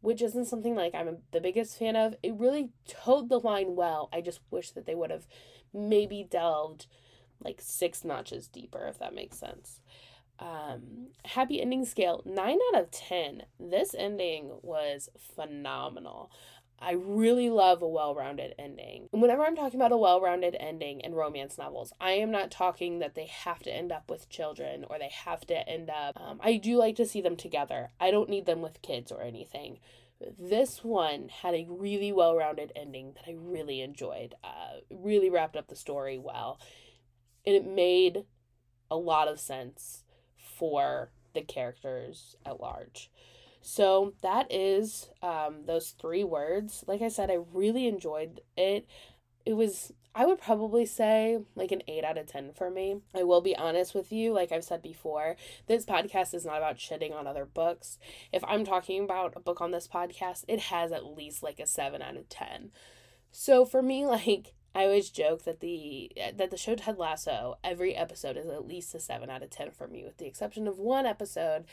which 0.00 0.22
isn't 0.22 0.46
something 0.46 0.74
like 0.74 0.94
I'm 0.94 1.18
the 1.32 1.40
biggest 1.40 1.78
fan 1.78 1.94
of. 1.94 2.14
It 2.22 2.34
really 2.34 2.70
towed 2.88 3.28
the 3.28 3.40
line 3.40 3.76
well. 3.76 4.08
I 4.12 4.22
just 4.22 4.40
wish 4.50 4.70
that 4.70 4.86
they 4.86 4.94
would 4.94 5.10
have 5.10 5.26
maybe 5.74 6.26
delved 6.28 6.86
like 7.44 7.60
six 7.60 8.02
notches 8.02 8.48
deeper, 8.48 8.86
if 8.86 8.98
that 8.98 9.14
makes 9.14 9.38
sense 9.38 9.80
um 10.38 11.08
happy 11.24 11.60
ending 11.60 11.84
scale 11.84 12.22
9 12.24 12.58
out 12.68 12.80
of 12.80 12.90
10 12.90 13.42
this 13.58 13.94
ending 13.98 14.58
was 14.62 15.08
phenomenal. 15.18 16.30
I 16.78 16.92
really 16.92 17.48
love 17.48 17.80
a 17.80 17.88
well-rounded 17.88 18.54
ending. 18.58 19.08
And 19.12 19.22
whenever 19.22 19.42
i'm 19.42 19.56
talking 19.56 19.80
about 19.80 19.92
a 19.92 19.96
well-rounded 19.96 20.56
ending 20.60 21.00
in 21.00 21.14
romance 21.14 21.56
novels 21.56 21.92
i 22.00 22.10
am 22.12 22.30
not 22.30 22.50
talking 22.50 22.98
that 22.98 23.14
they 23.14 23.26
have 23.26 23.60
to 23.60 23.74
end 23.74 23.92
up 23.92 24.10
with 24.10 24.28
children 24.28 24.84
or 24.90 24.98
they 24.98 25.10
have 25.24 25.46
to 25.46 25.68
end 25.68 25.90
up 25.90 26.20
um, 26.20 26.38
i 26.42 26.56
do 26.56 26.76
like 26.76 26.96
to 26.96 27.06
see 27.06 27.20
them 27.20 27.36
together. 27.36 27.90
I 27.98 28.10
don't 28.10 28.28
need 28.28 28.46
them 28.46 28.60
with 28.62 28.82
kids 28.82 29.10
or 29.10 29.22
anything. 29.22 29.78
This 30.38 30.82
one 30.82 31.28
had 31.28 31.54
a 31.54 31.66
really 31.68 32.12
well-rounded 32.12 32.72
ending 32.76 33.12
that 33.14 33.24
i 33.26 33.34
really 33.36 33.80
enjoyed 33.80 34.34
uh, 34.44 34.80
really 34.90 35.30
wrapped 35.30 35.56
up 35.56 35.68
the 35.68 35.76
story 35.76 36.18
well. 36.18 36.60
And 37.46 37.54
it 37.54 37.66
made 37.66 38.24
a 38.90 38.96
lot 38.96 39.28
of 39.28 39.40
sense 39.40 40.04
for 40.58 41.10
the 41.34 41.42
characters 41.42 42.36
at 42.44 42.60
large. 42.60 43.10
So 43.60 44.14
that 44.22 44.46
is 44.50 45.10
um, 45.22 45.62
those 45.66 45.90
three 45.90 46.24
words. 46.24 46.84
Like 46.86 47.02
I 47.02 47.08
said, 47.08 47.30
I 47.30 47.38
really 47.52 47.88
enjoyed 47.88 48.40
it. 48.56 48.86
It 49.44 49.54
was, 49.54 49.92
I 50.14 50.24
would 50.24 50.40
probably 50.40 50.86
say, 50.86 51.40
like 51.56 51.72
an 51.72 51.82
8 51.88 52.04
out 52.04 52.18
of 52.18 52.26
10 52.26 52.52
for 52.52 52.70
me. 52.70 53.00
I 53.14 53.24
will 53.24 53.40
be 53.40 53.56
honest 53.56 53.94
with 53.94 54.12
you, 54.12 54.32
like 54.32 54.52
I've 54.52 54.64
said 54.64 54.82
before, 54.82 55.36
this 55.66 55.84
podcast 55.84 56.32
is 56.32 56.44
not 56.44 56.58
about 56.58 56.78
shitting 56.78 57.12
on 57.12 57.26
other 57.26 57.44
books. 57.44 57.98
If 58.32 58.44
I'm 58.44 58.64
talking 58.64 59.02
about 59.02 59.34
a 59.36 59.40
book 59.40 59.60
on 59.60 59.72
this 59.72 59.88
podcast, 59.88 60.44
it 60.48 60.60
has 60.60 60.92
at 60.92 61.16
least 61.16 61.42
like 61.42 61.58
a 61.58 61.66
7 61.66 62.00
out 62.00 62.16
of 62.16 62.28
10. 62.28 62.70
So 63.32 63.64
for 63.64 63.82
me, 63.82 64.06
like, 64.06 64.54
I 64.76 64.84
always 64.84 65.08
joke 65.08 65.44
that 65.44 65.60
the 65.60 66.12
that 66.36 66.50
the 66.50 66.58
show 66.58 66.74
Ted 66.74 66.98
Lasso, 66.98 67.56
every 67.64 67.96
episode 67.96 68.36
is 68.36 68.46
at 68.46 68.68
least 68.68 68.94
a 68.94 69.00
seven 69.00 69.30
out 69.30 69.42
of 69.42 69.48
ten 69.48 69.70
for 69.70 69.88
me, 69.88 70.04
with 70.04 70.18
the 70.18 70.26
exception 70.26 70.68
of 70.68 70.78
one 70.78 71.06
episode. 71.06 71.64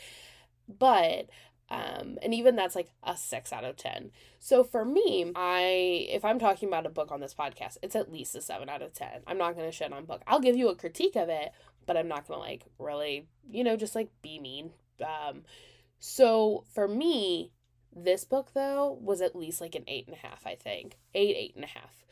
But 0.69 1.29
um, 1.69 2.17
and 2.21 2.33
even 2.33 2.55
that's 2.55 2.77
like 2.77 2.91
a 3.03 3.17
six 3.17 3.51
out 3.51 3.65
of 3.65 3.75
ten. 3.75 4.11
So 4.39 4.63
for 4.63 4.85
me, 4.85 5.33
I 5.35 6.07
if 6.11 6.23
I'm 6.23 6.39
talking 6.39 6.69
about 6.69 6.85
a 6.85 6.89
book 6.89 7.11
on 7.11 7.19
this 7.19 7.33
podcast, 7.33 7.77
it's 7.81 7.95
at 7.97 8.09
least 8.09 8.35
a 8.37 8.41
seven 8.41 8.69
out 8.69 8.81
of 8.81 8.93
ten. 8.93 9.19
I'm 9.27 9.37
not 9.37 9.57
gonna 9.57 9.73
shit 9.73 9.91
on 9.91 10.05
book. 10.05 10.21
I'll 10.25 10.39
give 10.39 10.55
you 10.55 10.69
a 10.69 10.75
critique 10.75 11.17
of 11.17 11.27
it, 11.27 11.51
but 11.85 11.97
I'm 11.97 12.07
not 12.07 12.25
gonna 12.25 12.39
like 12.39 12.63
really, 12.79 13.27
you 13.51 13.65
know, 13.65 13.75
just 13.75 13.95
like 13.95 14.11
be 14.21 14.39
mean. 14.39 14.71
Um, 15.01 15.41
so 15.99 16.63
for 16.73 16.87
me, 16.87 17.51
this 17.93 18.23
book 18.23 18.51
though 18.53 18.97
was 19.01 19.19
at 19.19 19.35
least 19.35 19.59
like 19.59 19.75
an 19.75 19.83
eight 19.87 20.07
and 20.07 20.15
a 20.15 20.25
half. 20.25 20.47
I 20.47 20.55
think 20.55 20.95
eight, 21.13 21.35
eight 21.35 21.55
and 21.55 21.65
a 21.65 21.67
half. 21.67 22.05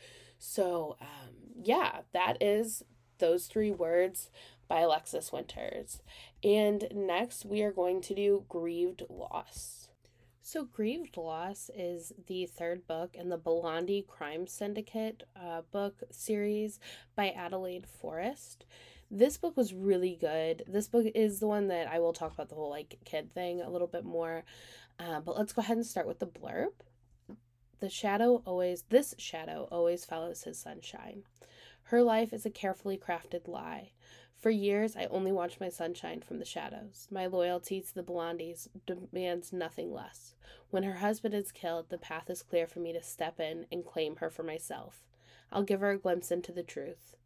So 0.44 0.96
um, 1.00 1.34
yeah, 1.62 2.00
that 2.12 2.42
is 2.42 2.82
those 3.18 3.46
three 3.46 3.70
words 3.70 4.28
by 4.66 4.80
Alexis 4.80 5.30
Winters. 5.30 6.02
And 6.42 6.88
next, 6.92 7.44
we 7.44 7.62
are 7.62 7.70
going 7.70 8.00
to 8.02 8.14
do 8.14 8.44
Grieved 8.48 9.04
Loss. 9.08 9.88
So, 10.40 10.64
Grieved 10.64 11.16
Loss 11.16 11.70
is 11.72 12.12
the 12.26 12.46
third 12.46 12.88
book 12.88 13.14
in 13.14 13.28
the 13.28 13.38
Bellandi 13.38 14.04
Crime 14.04 14.48
Syndicate 14.48 15.22
uh, 15.36 15.62
book 15.70 16.02
series 16.10 16.80
by 17.14 17.30
Adelaide 17.30 17.86
Forrest. 17.86 18.66
This 19.08 19.36
book 19.36 19.56
was 19.56 19.72
really 19.72 20.18
good. 20.20 20.64
This 20.66 20.88
book 20.88 21.06
is 21.14 21.38
the 21.38 21.46
one 21.46 21.68
that 21.68 21.86
I 21.86 22.00
will 22.00 22.12
talk 22.12 22.34
about 22.34 22.48
the 22.48 22.56
whole 22.56 22.70
like 22.70 22.98
kid 23.04 23.32
thing 23.32 23.60
a 23.60 23.70
little 23.70 23.86
bit 23.86 24.04
more. 24.04 24.42
Uh, 24.98 25.20
but 25.20 25.36
let's 25.36 25.52
go 25.52 25.60
ahead 25.60 25.76
and 25.76 25.86
start 25.86 26.08
with 26.08 26.18
the 26.18 26.26
blurb. 26.26 26.72
The 27.82 27.88
shadow 27.88 28.44
always, 28.46 28.84
this 28.90 29.12
shadow 29.18 29.66
always 29.72 30.04
follows 30.04 30.44
his 30.44 30.56
sunshine. 30.56 31.24
Her 31.86 32.00
life 32.00 32.32
is 32.32 32.46
a 32.46 32.50
carefully 32.50 32.96
crafted 32.96 33.48
lie. 33.48 33.90
For 34.36 34.50
years, 34.50 34.94
I 34.94 35.06
only 35.06 35.32
watched 35.32 35.58
my 35.60 35.68
sunshine 35.68 36.20
from 36.20 36.38
the 36.38 36.44
shadows. 36.44 37.08
My 37.10 37.26
loyalty 37.26 37.80
to 37.80 37.92
the 37.92 38.04
Bellandis 38.04 38.68
demands 38.86 39.52
nothing 39.52 39.92
less. 39.92 40.36
When 40.70 40.84
her 40.84 40.98
husband 40.98 41.34
is 41.34 41.50
killed, 41.50 41.88
the 41.88 41.98
path 41.98 42.30
is 42.30 42.44
clear 42.44 42.68
for 42.68 42.78
me 42.78 42.92
to 42.92 43.02
step 43.02 43.40
in 43.40 43.66
and 43.72 43.84
claim 43.84 44.14
her 44.18 44.30
for 44.30 44.44
myself. 44.44 45.02
I'll 45.50 45.64
give 45.64 45.80
her 45.80 45.90
a 45.90 45.98
glimpse 45.98 46.30
into 46.30 46.52
the 46.52 46.62
truth. 46.62 47.16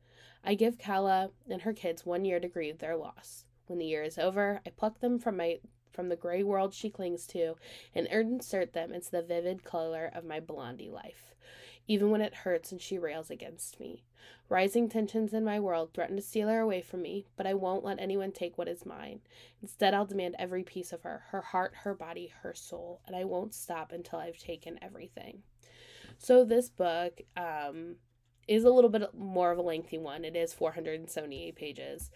I 0.43 0.55
give 0.55 0.79
Kala 0.79 1.33
and 1.51 1.61
her 1.61 1.75
kids 1.75 2.07
one 2.07 2.25
year 2.25 2.41
to 2.41 2.49
grieve 2.49 2.79
their 2.79 2.97
loss. 2.97 3.45
When 3.67 3.79
the 3.79 3.85
year 3.85 4.03
is 4.03 4.17
over, 4.17 4.63
I 4.67 4.71
pluck 4.71 5.01
them 5.01 5.19
from 5.19 5.37
my 5.37 5.59
from 5.97 6.11
the 6.11 6.17
gray 6.17 6.45
world 6.45 6.73
she 6.73 6.91
clings 6.91 7.27
to 7.27 7.57
and 7.95 8.07
insert 8.07 8.75
them 8.75 8.93
into 8.93 9.11
the 9.11 9.23
vivid 9.23 9.65
color 9.65 10.11
of 10.15 10.25
my 10.25 10.39
Bellandi 10.39 10.93
life 10.93 11.35
even 11.89 12.11
when 12.11 12.21
it 12.21 12.35
hurts 12.35 12.73
and 12.73 12.81
she 12.81 12.99
rails 12.99 13.31
against 13.31 13.79
me. 13.79 14.03
Rising 14.49 14.89
tensions 14.89 15.33
in 15.33 15.45
my 15.45 15.59
world 15.61 15.91
threaten 15.93 16.17
to 16.17 16.23
steal 16.23 16.49
her 16.49 16.61
away 16.61 16.81
from 16.81 17.03
me, 17.03 17.27
but 17.37 17.47
I 17.47 17.55
won't 17.55 17.85
let 17.85 18.01
anyone 18.01 18.33
take 18.33 18.57
what 18.57 18.69
is 18.69 18.87
mine. 18.87 19.21
Instead, 19.63 19.95
I'll 19.95 20.07
demand 20.07 20.37
every 20.39 20.63
piece 20.63 20.93
of 20.93 21.03
her 21.03 21.25
her 21.31 21.41
heart, 21.41 21.73
her 21.83 21.95
body, 21.95 22.33
her 22.43 22.55
soul, 22.55 23.01
and 23.07 23.15
I 23.15 23.25
won't 23.25 23.55
stop 23.55 23.93
until 23.93 24.19
I've 24.19 24.39
taken 24.39 24.79
everything. 24.83 25.43
So, 26.19 26.45
this 26.45 26.69
book 26.69 27.21
um, 27.37 27.97
is 28.49 28.65
a 28.65 28.71
little 28.71 28.91
bit 28.91 29.15
more 29.15 29.51
of 29.51 29.59
a 29.59 29.63
lengthy 29.63 29.99
one. 29.99 30.25
It 30.25 30.37
is 30.37 30.55
478 30.55 31.57
pages. 31.57 32.11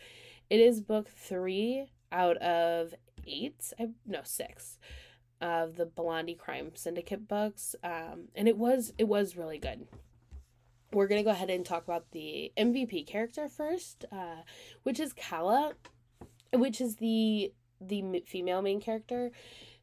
It 0.49 0.60
is 0.60 0.80
book 0.80 1.08
three 1.08 1.87
out 2.12 2.37
of 2.38 2.94
eight, 3.27 3.73
I, 3.79 3.91
no, 4.07 4.21
six 4.25 4.79
of 5.41 5.77
the 5.77 5.87
Bellandi 5.87 6.37
Crime 6.37 6.73
Syndicate 6.75 7.27
books, 7.27 7.75
um, 7.83 8.29
and 8.35 8.49
it 8.49 8.57
was 8.57 8.93
it 8.99 9.09
was 9.09 9.37
really 9.37 9.59
good. 9.59 9.87
We're 10.93 11.07
gonna 11.07 11.23
go 11.23 11.31
ahead 11.31 11.50
and 11.50 11.65
talk 11.65 11.85
about 11.85 12.11
the 12.11 12.53
MVP 12.59 13.07
character 13.07 13.49
first, 13.49 14.05
uh, 14.12 14.43
which 14.83 15.00
is 15.00 15.12
Kala, 15.12 15.75
which 16.53 16.81
is 16.81 16.97
the 16.97 17.53
the 17.81 18.23
female 18.27 18.62
main 18.62 18.81
character. 18.81 19.31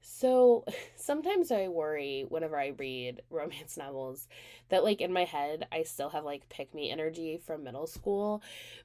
So 0.10 0.64
sometimes 0.96 1.52
I 1.52 1.68
worry 1.68 2.26
whenever 2.28 2.58
I 2.58 2.68
read 2.78 3.22
romance 3.30 3.78
novels 3.78 4.28
that, 4.70 4.84
like, 4.84 5.02
in 5.02 5.12
my 5.12 5.26
head, 5.26 5.68
I 5.72 5.84
still 5.84 6.10
have 6.10 6.24
like 6.24 6.50
pick 6.50 6.74
me 6.74 6.90
energy 6.90 7.38
from 7.46 7.64
middle 7.64 7.88
school 7.88 8.42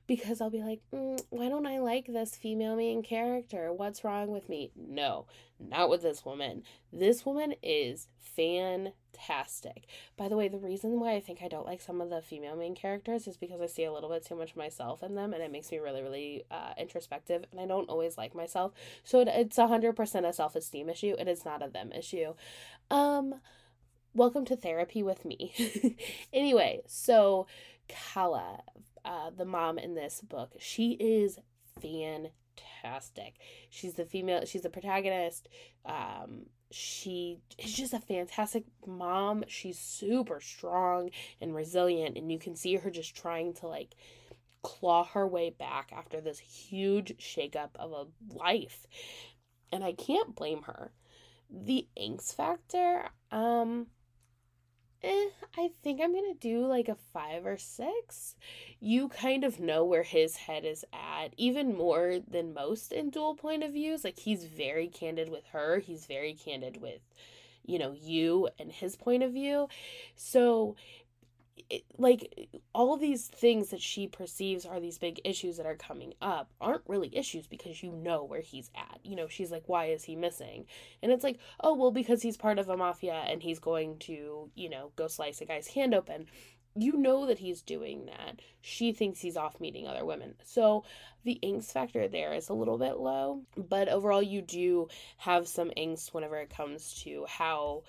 because 0.07 0.41
I'll 0.41 0.50
be 0.50 0.62
like, 0.62 0.81
mm, 0.93 1.21
why 1.31 1.49
don't 1.49 1.67
I 1.67 1.79
like 1.79 2.07
this 2.07 2.37
female 2.37 2.76
main 2.76 3.02
character? 3.02 3.73
What's 3.73 4.05
wrong 4.05 4.29
with 4.29 4.49
me? 4.49 4.73
No, 4.76 5.26
not 5.59 5.89
with 5.89 6.03
this 6.03 6.25
woman. 6.25 6.63
This 6.93 7.25
woman 7.25 7.55
is 7.63 8.09
fantastic. 8.19 9.85
By 10.17 10.29
the 10.29 10.37
way, 10.37 10.49
the 10.49 10.59
reason 10.59 11.01
why 11.01 11.15
I 11.15 11.21
think 11.21 11.41
I 11.43 11.49
don't 11.49 11.67
like 11.67 11.81
some 11.81 12.01
of 12.01 12.11
the 12.11 12.23
female 12.23 12.57
main 12.57 12.75
characters 12.75 13.27
is 13.27 13.37
because 13.37 13.61
I 13.61 13.67
see 13.67 13.85
a 13.85 13.93
little 13.93 14.09
bit 14.09 14.25
too 14.25 14.35
much 14.35 14.57
myself 14.57 15.03
in 15.03 15.15
them 15.15 15.33
and 15.33 15.43
it 15.43 15.53
makes 15.53 15.71
me 15.71 15.79
really, 15.79 16.03
really 16.03 16.45
uh, 16.51 16.73
introspective 16.79 17.45
and 17.51 17.61
I 17.61 17.67
don't 17.67 17.89
always 17.89 18.17
like 18.17 18.35
myself. 18.35 18.73
So 19.05 19.21
it, 19.21 19.29
it's 19.29 19.59
100% 19.59 20.29
a 20.29 20.33
self 20.33 20.57
esteem 20.57 20.89
issue. 20.89 21.15
It 21.19 21.29
is 21.29 21.45
not 21.45 21.65
a 21.65 21.69
them 21.69 21.93
issue. 21.93 22.35
Um, 22.91 23.35
welcome 24.15 24.45
to 24.47 24.57
therapy 24.57 25.03
with 25.03 25.25
me. 25.25 25.97
anyway, 26.33 26.83
so 26.87 27.47
Kala, 27.89 28.63
uh, 29.05 29.31
the 29.37 29.45
mom 29.45 29.79
in 29.79 29.95
this 29.95 30.21
book, 30.21 30.55
she 30.59 30.93
is 30.93 31.39
fantastic. 31.81 32.33
She's 33.71 33.95
the 33.95 34.05
female, 34.05 34.45
she's 34.45 34.63
the 34.63 34.71
protagonist. 34.71 35.49
Um, 35.85 36.47
she 36.71 37.39
is 37.59 37.73
just 37.75 37.93
a 37.93 38.01
fantastic 38.01 38.65
mom. 38.87 39.45
She's 39.47 39.79
super 39.79 40.41
strong 40.41 41.11
and 41.41 41.55
resilient, 41.55 42.17
and 42.17 42.33
you 42.33 42.39
can 42.39 42.57
see 42.57 42.77
her 42.77 42.91
just 42.91 43.15
trying 43.15 43.55
to 43.55 43.67
like 43.67 43.95
claw 44.63 45.05
her 45.05 45.27
way 45.27 45.51
back 45.51 45.93
after 45.95 46.21
this 46.21 46.39
huge 46.39 47.15
shakeup 47.19 47.71
of 47.77 47.93
a 47.93 48.35
life. 48.35 48.87
And 49.71 49.85
I 49.85 49.93
can't 49.93 50.35
blame 50.35 50.63
her. 50.63 50.93
The 51.51 51.87
angst 51.99 52.35
factor, 52.35 53.11
um, 53.31 53.89
eh, 55.03 55.29
I 55.57 55.71
think 55.83 56.01
I'm 56.01 56.15
gonna 56.15 56.35
do 56.35 56.67
like 56.67 56.89
a 56.89 56.97
five 57.13 57.47
or 57.47 57.59
six. 57.59 58.37
You 58.81 59.09
kind 59.09 59.45
of 59.45 59.61
know 59.61 59.85
where 59.85 60.03
his 60.03 60.37
head 60.37 60.65
is 60.65 60.85
at, 60.93 61.35
even 61.37 61.77
more 61.77 62.19
than 62.27 62.55
most 62.55 62.93
in 62.93 63.11
dual 63.11 63.35
point 63.35 63.63
of 63.63 63.73
views. 63.73 64.05
Like 64.05 64.19
he's 64.19 64.45
very 64.45 64.89
candid 64.89 65.29
with 65.29 65.47
her, 65.53 65.79
he's 65.79 66.07
very 66.07 66.35
candid 66.35 66.81
with, 66.81 67.01
you 67.65 67.79
know, 67.79 67.93
you 67.93 68.49
and 68.59 68.73
his 68.73 68.97
point 68.97 69.23
of 69.23 69.33
view. 69.33 69.69
So 70.17 70.77
it, 71.69 71.85
like 71.99 72.49
all 72.75 72.97
these 72.97 73.27
things 73.27 73.71
that 73.71 73.81
she 73.81 74.07
perceives 74.07 74.65
are 74.65 74.81
these 74.81 74.99
big 74.99 75.21
issues 75.25 75.57
that 75.57 75.67
are 75.67 75.77
coming 75.77 76.15
up 76.21 76.51
aren't 76.61 76.83
really 76.87 77.15
issues 77.17 77.47
because 77.47 77.83
you 77.83 77.93
know 77.93 78.25
where 78.25 78.41
he's 78.41 78.71
at. 78.75 79.01
You 79.03 79.17
know, 79.17 79.29
she's 79.29 79.51
like, 79.51 79.65
why 79.67 79.87
is 79.87 80.05
he 80.05 80.17
missing? 80.17 80.67
And 81.03 81.13
it's 81.13 81.25
like, 81.25 81.39
oh, 81.61 81.75
well, 81.75 81.91
because 81.91 82.23
he's 82.23 82.37
part 82.37 82.59
of 82.59 82.69
a 82.69 82.77
mafia 82.77 83.25
and 83.27 83.43
he's 83.43 83.59
going 83.59 83.99
to, 84.01 84.51
you 84.55 84.71
know, 84.71 84.93
go 84.97 85.09
slice 85.09 85.41
a 85.41 85.45
guy's 85.45 85.69
hand 85.69 85.95
open. 85.95 86.27
You 86.75 86.97
know 86.97 87.27
that 87.27 87.39
he's 87.39 87.61
doing 87.61 88.07
that. 88.07 88.41
She 88.63 88.93
thinks 88.93 89.21
he's 89.21 89.37
off 89.37 89.61
meeting 89.61 89.87
other 89.87 90.07
women. 90.07 90.35
So 90.45 90.85
the 91.25 91.39
angst 91.43 91.73
factor 91.73 92.09
there 92.09 92.33
is 92.33 92.49
a 92.49 92.55
little 92.55 92.79
bit 92.79 92.97
low, 92.97 93.43
but 93.57 93.89
overall, 93.89 94.23
you 94.23 94.41
do 94.41 94.89
have 95.19 95.47
some 95.47 95.71
angst 95.77 96.15
whenever 96.15 96.39
it 96.39 96.49
comes 96.49 97.03
to 97.03 97.27
how 97.29 97.83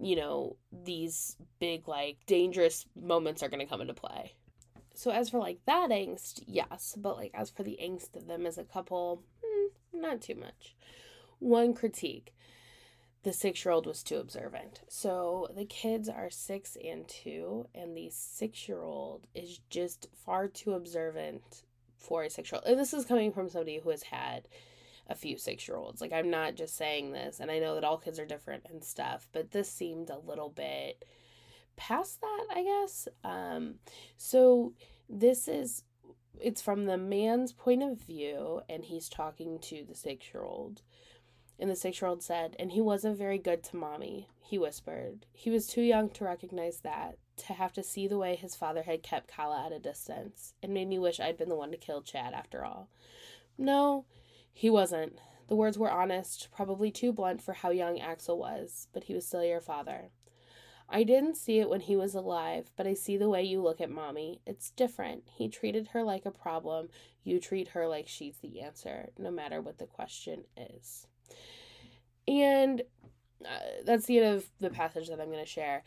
you 0.00 0.16
know, 0.16 0.56
these 0.72 1.36
big, 1.58 1.86
like, 1.86 2.18
dangerous 2.26 2.86
moments 3.00 3.42
are 3.42 3.48
going 3.48 3.60
to 3.60 3.66
come 3.66 3.80
into 3.80 3.94
play. 3.94 4.34
So, 4.94 5.10
as 5.10 5.30
for 5.30 5.38
like 5.38 5.60
that 5.66 5.90
angst, 5.90 6.42
yes, 6.46 6.96
but 6.98 7.16
like 7.16 7.30
as 7.32 7.48
for 7.48 7.62
the 7.62 7.78
angst 7.82 8.16
of 8.16 8.26
them 8.26 8.44
as 8.44 8.58
a 8.58 8.64
couple, 8.64 9.22
mm, 9.42 10.00
not 10.00 10.20
too 10.20 10.34
much. 10.34 10.74
One 11.38 11.72
critique 11.72 12.34
the 13.22 13.32
six 13.32 13.64
year 13.64 13.72
old 13.72 13.86
was 13.86 14.02
too 14.02 14.16
observant. 14.16 14.80
So 14.88 15.48
the 15.54 15.64
kids 15.64 16.08
are 16.08 16.30
six 16.30 16.76
and 16.82 17.06
two, 17.06 17.66
and 17.74 17.96
the 17.96 18.08
six 18.10 18.68
year 18.68 18.82
old 18.82 19.26
is 19.34 19.60
just 19.68 20.08
far 20.24 20.48
too 20.48 20.72
observant 20.72 21.62
for 21.98 22.22
a 22.22 22.30
six 22.30 22.50
year 22.50 22.60
old. 22.62 22.70
And 22.70 22.80
this 22.80 22.94
is 22.94 23.04
coming 23.04 23.32
from 23.32 23.48
somebody 23.48 23.78
who 23.78 23.90
has 23.90 24.04
had 24.04 24.48
a 25.10 25.14
few 25.14 25.36
six 25.36 25.68
year 25.68 25.76
olds. 25.76 26.00
Like, 26.00 26.12
I'm 26.12 26.30
not 26.30 26.54
just 26.54 26.76
saying 26.76 27.12
this, 27.12 27.40
and 27.40 27.50
I 27.50 27.58
know 27.58 27.74
that 27.74 27.84
all 27.84 27.98
kids 27.98 28.18
are 28.18 28.26
different 28.26 28.64
and 28.70 28.82
stuff, 28.82 29.28
but 29.32 29.50
this 29.50 29.70
seemed 29.70 30.08
a 30.08 30.18
little 30.18 30.48
bit 30.48 31.04
past 31.76 32.20
that, 32.20 32.46
I 32.54 32.62
guess. 32.62 33.08
Um, 33.24 33.74
so, 34.16 34.72
this 35.08 35.48
is 35.48 35.82
it's 36.40 36.62
from 36.62 36.86
the 36.86 36.96
man's 36.96 37.52
point 37.52 37.82
of 37.82 38.00
view, 38.00 38.62
and 38.68 38.84
he's 38.84 39.08
talking 39.08 39.58
to 39.58 39.84
the 39.86 39.94
six 39.94 40.32
year 40.32 40.44
old. 40.44 40.82
And 41.58 41.70
the 41.70 41.76
six 41.76 42.00
year 42.00 42.08
old 42.08 42.22
said, 42.22 42.56
And 42.58 42.72
he 42.72 42.80
wasn't 42.80 43.18
very 43.18 43.38
good 43.38 43.62
to 43.64 43.76
mommy, 43.76 44.28
he 44.40 44.58
whispered. 44.58 45.26
He 45.32 45.50
was 45.50 45.66
too 45.66 45.82
young 45.82 46.08
to 46.10 46.24
recognize 46.24 46.80
that, 46.80 47.18
to 47.48 47.52
have 47.52 47.72
to 47.74 47.82
see 47.82 48.08
the 48.08 48.18
way 48.18 48.36
his 48.36 48.54
father 48.54 48.82
had 48.82 49.02
kept 49.02 49.28
Kala 49.28 49.66
at 49.66 49.72
a 49.72 49.78
distance. 49.78 50.54
It 50.62 50.70
made 50.70 50.88
me 50.88 50.98
wish 50.98 51.20
I'd 51.20 51.36
been 51.36 51.50
the 51.50 51.56
one 51.56 51.70
to 51.72 51.76
kill 51.76 52.00
Chad 52.02 52.32
after 52.32 52.64
all. 52.64 52.88
No, 53.58 54.06
he 54.52 54.70
wasn't. 54.70 55.18
The 55.48 55.56
words 55.56 55.78
were 55.78 55.90
honest, 55.90 56.48
probably 56.54 56.90
too 56.90 57.12
blunt 57.12 57.42
for 57.42 57.54
how 57.54 57.70
young 57.70 57.98
Axel 58.00 58.38
was, 58.38 58.88
but 58.92 59.04
he 59.04 59.14
was 59.14 59.26
still 59.26 59.44
your 59.44 59.60
father. 59.60 60.10
I 60.88 61.04
didn't 61.04 61.36
see 61.36 61.60
it 61.60 61.68
when 61.70 61.80
he 61.80 61.96
was 61.96 62.14
alive, 62.14 62.72
but 62.76 62.86
I 62.86 62.94
see 62.94 63.16
the 63.16 63.28
way 63.28 63.42
you 63.42 63.62
look 63.62 63.80
at 63.80 63.90
mommy. 63.90 64.40
It's 64.44 64.70
different. 64.70 65.22
He 65.32 65.48
treated 65.48 65.88
her 65.88 66.02
like 66.02 66.26
a 66.26 66.32
problem. 66.32 66.88
You 67.22 67.38
treat 67.38 67.68
her 67.68 67.86
like 67.86 68.08
she's 68.08 68.38
the 68.38 68.60
answer, 68.60 69.10
no 69.16 69.30
matter 69.30 69.60
what 69.60 69.78
the 69.78 69.86
question 69.86 70.44
is. 70.56 71.06
And 72.26 72.82
uh, 73.44 73.82
that's 73.84 74.06
the 74.06 74.18
end 74.18 74.36
of 74.36 74.46
the 74.58 74.70
passage 74.70 75.08
that 75.08 75.20
I'm 75.20 75.30
going 75.30 75.38
to 75.38 75.46
share. 75.46 75.84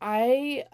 I 0.00 0.64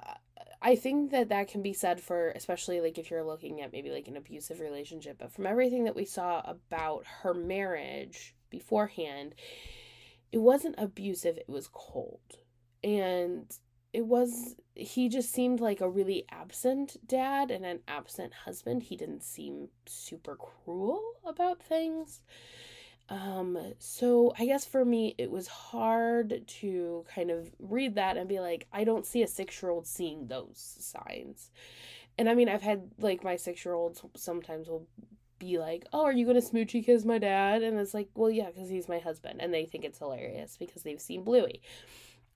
I 0.67 0.77
think 0.77 1.11
that 1.11 1.29
that 1.29 1.49
can 1.49 1.61
be 1.61 1.75
said 1.75 2.01
for 2.01 2.31
especially 2.31 2.81
like 2.81 2.97
if 2.97 3.11
you're 3.11 3.23
looking 3.23 3.61
at 3.61 3.71
maybe 3.71 3.91
like 3.91 4.09
an 4.09 4.17
abusive 4.17 4.61
relationship, 4.61 5.19
but 5.19 5.31
from 5.31 5.47
everything 5.47 5.85
that 5.85 5.95
we 5.95 6.07
saw 6.07 6.41
about 6.41 7.05
her 7.23 7.35
marriage 7.35 8.35
beforehand, 8.49 9.35
it 10.33 10.39
wasn't 10.39 10.77
abusive, 10.79 11.37
it 11.37 11.51
was 11.51 11.69
cold. 11.71 12.39
And 12.83 13.55
it 13.93 14.07
was 14.07 14.57
he 14.75 15.11
just 15.11 15.33
seemed 15.33 15.61
like 15.61 15.83
a 15.83 15.89
really 15.89 16.25
absent 16.31 16.97
dad 17.07 17.51
and 17.51 17.67
an 17.67 17.81
absent 17.87 18.33
husband. 18.47 18.85
He 18.85 18.97
didn't 18.97 19.23
seem 19.23 19.69
super 19.85 20.35
cruel 20.35 21.03
about 21.27 21.63
things 21.63 22.23
um 23.11 23.59
so 23.79 24.33
i 24.39 24.47
guess 24.47 24.65
for 24.65 24.85
me 24.85 25.15
it 25.19 25.31
was 25.31 25.47
hard 25.47 26.43
to 26.47 27.05
kind 27.15 27.31
of 27.31 27.51
read 27.59 27.97
that 27.97 28.17
and 28.17 28.29
be 28.29 28.41
like 28.41 28.67
i 28.73 28.83
don't 28.83 29.05
see 29.05 29.23
a 29.23 29.27
6 29.27 29.63
year 29.63 29.71
old 29.71 29.87
seeing 29.87 30.27
those 30.27 30.77
signs 30.79 31.51
and 32.17 32.29
i 32.29 32.35
mean 32.35 32.49
i've 32.49 32.63
had 32.63 32.91
like 32.99 33.23
my 33.23 33.37
6 33.37 33.65
year 33.65 33.75
olds 33.75 34.03
sometimes 34.17 34.69
will 34.69 34.87
be 35.39 35.59
like, 35.59 35.85
"Oh, 35.93 36.05
are 36.05 36.13
you 36.13 36.27
gonna 36.27 36.41
smoochie 36.41 36.85
kiss 36.85 37.05
my 37.05 37.19
dad?" 37.19 37.63
And 37.63 37.79
it's 37.79 37.95
like, 37.95 38.09
"Well, 38.15 38.31
yeah, 38.31 38.47
because 38.47 38.69
he's 38.69 38.89
my 38.89 38.99
husband," 38.99 39.41
and 39.43 39.53
they 39.53 39.67
think 39.67 39.85
it's 39.85 39.99
hilarious 39.99 40.57
because 40.57 40.83
they've 40.83 41.01
seen 41.01 41.25
Bluey. 41.25 41.61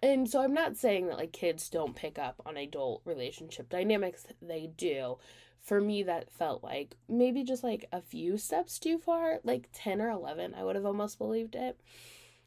And 0.02 0.28
so 0.28 0.40
I'm 0.40 0.54
not 0.54 0.76
saying 0.76 1.08
that 1.08 1.18
like 1.18 1.32
kids 1.32 1.68
don't 1.68 1.96
pick 1.96 2.18
up 2.18 2.40
on 2.46 2.56
adult 2.56 3.02
relationship 3.04 3.68
dynamics, 3.68 4.26
they 4.40 4.70
do. 4.76 5.18
For 5.60 5.80
me 5.80 6.04
that 6.04 6.30
felt 6.30 6.62
like 6.62 6.94
maybe 7.08 7.42
just 7.42 7.64
like 7.64 7.86
a 7.92 8.00
few 8.00 8.38
steps 8.38 8.78
too 8.78 8.96
far, 8.96 9.40
like 9.42 9.68
10 9.72 10.00
or 10.00 10.08
11, 10.10 10.54
I 10.54 10.64
would 10.64 10.76
have 10.76 10.86
almost 10.86 11.18
believed 11.18 11.56
it. 11.56 11.78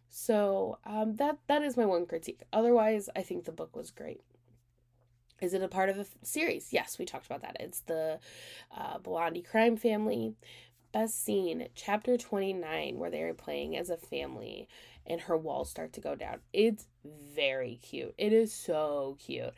So, 0.09 0.79
um 0.85 1.17
that 1.17 1.37
that 1.47 1.61
is 1.61 1.77
my 1.77 1.85
one 1.85 2.05
critique. 2.05 2.41
Otherwise, 2.53 3.09
I 3.15 3.21
think 3.21 3.43
the 3.45 3.51
book 3.51 3.75
was 3.75 3.91
great. 3.91 4.21
Is 5.41 5.53
it 5.53 5.63
a 5.63 5.67
part 5.67 5.89
of 5.89 5.97
a 5.97 6.05
series? 6.23 6.71
Yes, 6.71 6.97
we 6.99 7.05
talked 7.05 7.25
about 7.25 7.41
that. 7.41 7.57
It's 7.59 7.81
the 7.81 8.19
uh, 8.75 8.99
Bellandi 8.99 9.43
crime 9.43 9.75
family. 9.75 10.35
Best 10.91 11.23
scene, 11.23 11.67
chapter 11.73 12.17
29, 12.17 12.97
where 12.99 13.09
they 13.09 13.23
are 13.23 13.33
playing 13.33 13.75
as 13.75 13.89
a 13.89 13.97
family 13.97 14.67
and 15.05 15.21
her 15.21 15.37
walls 15.37 15.69
start 15.69 15.93
to 15.93 16.01
go 16.01 16.15
down. 16.15 16.39
It's 16.53 16.87
very 17.33 17.79
cute. 17.81 18.13
It 18.17 18.33
is 18.33 18.53
so 18.53 19.17
cute. 19.19 19.53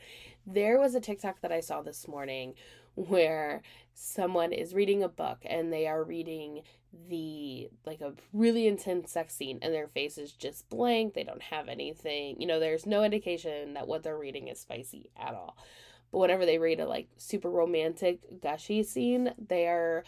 There 0.45 0.79
was 0.79 0.95
a 0.95 1.01
TikTok 1.01 1.41
that 1.41 1.51
I 1.51 1.59
saw 1.59 1.81
this 1.81 2.07
morning 2.07 2.55
where 2.95 3.61
someone 3.93 4.53
is 4.53 4.73
reading 4.73 5.03
a 5.03 5.09
book 5.09 5.39
and 5.45 5.71
they 5.71 5.87
are 5.87 6.03
reading 6.03 6.61
the 7.09 7.69
like 7.85 8.01
a 8.01 8.13
really 8.33 8.67
intense 8.67 9.11
sex 9.11 9.33
scene 9.35 9.57
and 9.61 9.73
their 9.73 9.87
face 9.87 10.17
is 10.17 10.31
just 10.31 10.69
blank. 10.69 11.13
They 11.13 11.23
don't 11.23 11.41
have 11.41 11.67
anything. 11.67 12.39
You 12.39 12.47
know, 12.47 12.59
there's 12.59 12.85
no 12.85 13.03
indication 13.03 13.73
that 13.73 13.87
what 13.87 14.03
they're 14.03 14.17
reading 14.17 14.47
is 14.47 14.59
spicy 14.59 15.09
at 15.17 15.33
all. 15.33 15.57
But 16.11 16.19
whenever 16.19 16.45
they 16.45 16.59
read 16.59 16.79
a 16.79 16.87
like 16.87 17.07
super 17.17 17.49
romantic 17.49 18.41
gushy 18.41 18.83
scene, 18.83 19.33
they 19.47 19.67
are 19.67 20.03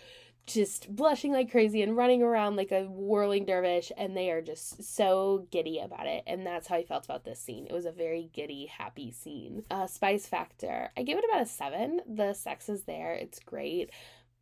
just 0.45 0.95
blushing 0.95 1.31
like 1.31 1.49
crazy 1.49 1.81
and 1.81 1.97
running 1.97 2.21
around 2.21 2.55
like 2.55 2.71
a 2.71 2.84
whirling 2.84 3.45
dervish 3.45 3.91
and 3.97 4.15
they 4.15 4.29
are 4.29 4.41
just 4.41 4.84
so 4.84 5.47
giddy 5.51 5.79
about 5.79 6.05
it. 6.08 6.23
And 6.27 6.45
that's 6.45 6.67
how 6.67 6.75
i 6.75 6.84
felt 6.84 7.05
about 7.05 7.25
this 7.25 7.39
scene. 7.39 7.65
It 7.65 7.73
was 7.73 7.86
a 7.86 7.91
very 7.91 8.29
giddy 8.31 8.67
happy 8.67 9.12
scene. 9.12 9.63
Uh, 9.71 9.88
spice 9.88 10.27
factor 10.27 10.91
i 10.97 11.03
give 11.03 11.17
it 11.17 11.25
about 11.25 11.41
a 11.41 11.47
seven. 11.47 12.01
The 12.08 12.34
sex 12.34 12.69
is 12.69 12.84
there. 12.84 13.13
It's 13.13 13.39
great. 13.39 13.89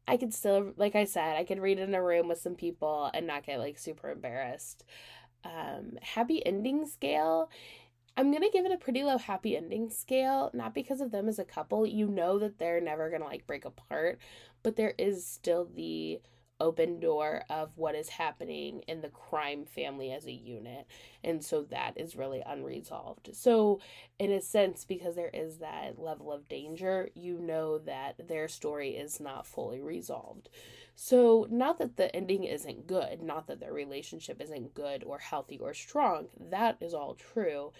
I 0.08 0.18
could 0.18 0.34
still 0.34 0.74
like 0.76 0.96
i 0.96 1.06
said 1.06 1.38
i 1.38 1.46
could 1.46 1.62
read 1.62 1.80
it 1.80 1.88
in 1.88 1.96
a 1.96 2.04
room 2.04 2.28
with 2.28 2.40
some 2.40 2.56
people 2.56 3.10
and 3.14 3.26
not 3.26 3.46
get 3.46 3.60
like 3.60 3.80
super 3.80 4.12
embarrassed. 4.12 4.84
Um 5.46 5.98
happy 6.02 6.46
ending 6.46 6.86
scale. 6.86 7.50
I'm 8.16 8.32
to 8.32 8.50
give 8.52 8.66
it 8.66 8.72
a 8.72 8.78
pretty 8.78 9.04
low 9.04 9.18
happy 9.18 9.58
ending 9.58 9.90
scale, 9.90 10.52
not 10.54 10.76
because 10.76 11.02
of 11.02 11.10
them 11.10 11.28
as 11.28 11.40
a 11.40 11.44
couple. 11.44 11.88
You 11.88 12.08
know 12.08 12.38
that 12.40 12.60
they're 12.60 12.80
never 12.80 13.10
to 13.22 13.28
like 13.28 13.48
break 13.48 13.66
apart, 13.66 14.20
but 14.64 14.76
there 14.76 14.94
is 14.98 15.26
still 15.26 15.70
the 15.76 16.22
open 16.60 17.00
door 17.00 17.44
of 17.50 17.78
what 17.78 17.94
is 17.94 18.10
happening 18.10 18.82
in 18.88 19.02
the 19.02 19.10
crime 19.10 19.66
family 19.66 20.12
as 20.12 20.26
a 20.26 20.32
unit. 20.32 20.88
And 21.24 21.44
so 21.44 21.64
that 21.64 21.94
is 21.98 22.16
really 22.16 22.42
unresolved. 22.46 23.30
So, 23.34 23.82
in 24.18 24.32
a 24.32 24.42
sense, 24.42 24.86
because 24.86 25.16
there 25.16 25.32
is 25.34 25.58
that 25.58 26.00
level 26.00 26.32
of 26.32 26.48
danger, 26.48 27.10
you 27.16 27.40
know 27.40 27.80
that 27.80 28.28
their 28.28 28.48
story 28.48 28.92
is 28.92 29.20
not 29.20 29.46
fully 29.46 29.82
resolved. 29.82 30.50
So, 30.96 31.48
not 31.50 31.80
that 31.80 31.98
the 31.98 32.16
ending 32.16 32.44
isn't 32.46 32.88
good, 32.88 33.22
not 33.22 33.48
that 33.48 33.60
their 33.60 33.74
relationship 33.74 34.42
isn't 34.42 34.74
good 34.74 35.04
or 35.04 35.18
healthy 35.18 35.60
or 35.60 35.74
strong, 35.74 36.28
that 36.40 36.78
is 36.80 36.94
all 36.94 37.16
true. 37.16 37.72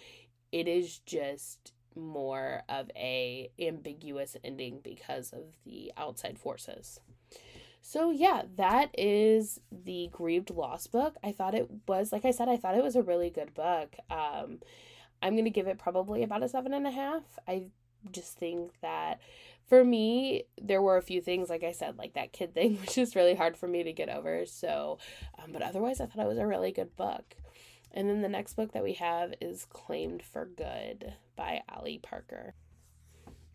It 0.52 0.68
is 0.68 0.98
just 0.98 1.72
more 1.96 2.62
of 2.68 2.90
a 2.96 3.50
ambiguous 3.58 4.36
ending 4.44 4.80
because 4.82 5.32
of 5.32 5.42
the 5.64 5.92
outside 5.96 6.38
forces. 6.38 7.00
So 7.86 8.10
yeah, 8.10 8.42
that 8.56 8.90
is 8.96 9.60
the 9.70 10.08
Grieved 10.10 10.50
loss 10.50 10.86
book. 10.86 11.16
I 11.22 11.32
thought 11.32 11.54
it 11.54 11.68
was, 11.86 12.12
like 12.12 12.24
I 12.24 12.30
said, 12.30 12.48
I 12.48 12.56
thought 12.56 12.76
it 12.76 12.82
was 12.82 12.96
a 12.96 13.02
really 13.02 13.28
good 13.28 13.52
book. 13.52 13.94
Um, 14.10 14.60
I'm 15.22 15.36
gonna 15.36 15.50
give 15.50 15.66
it 15.66 15.78
probably 15.78 16.22
about 16.22 16.42
a 16.42 16.48
seven 16.48 16.72
and 16.72 16.86
a 16.86 16.90
half. 16.90 17.22
I 17.46 17.66
just 18.10 18.38
think 18.38 18.72
that 18.80 19.20
for 19.66 19.84
me, 19.84 20.44
there 20.60 20.82
were 20.82 20.96
a 20.96 21.02
few 21.02 21.20
things, 21.20 21.48
like 21.48 21.62
I 21.62 21.72
said, 21.72 21.98
like 21.98 22.14
that 22.14 22.32
kid 22.32 22.54
thing, 22.54 22.76
which 22.80 22.98
is 22.98 23.16
really 23.16 23.34
hard 23.34 23.56
for 23.56 23.68
me 23.68 23.82
to 23.82 23.92
get 23.92 24.08
over. 24.08 24.46
So, 24.46 24.98
um, 25.42 25.52
but 25.52 25.62
otherwise, 25.62 26.00
I 26.00 26.06
thought 26.06 26.24
it 26.24 26.28
was 26.28 26.38
a 26.38 26.46
really 26.46 26.72
good 26.72 26.96
book. 26.96 27.36
And 27.94 28.10
then 28.10 28.22
the 28.22 28.28
next 28.28 28.54
book 28.54 28.72
that 28.72 28.82
we 28.82 28.94
have 28.94 29.34
is 29.40 29.66
Claimed 29.66 30.22
for 30.22 30.46
Good 30.46 31.14
by 31.36 31.62
Ali 31.72 32.00
Parker. 32.02 32.54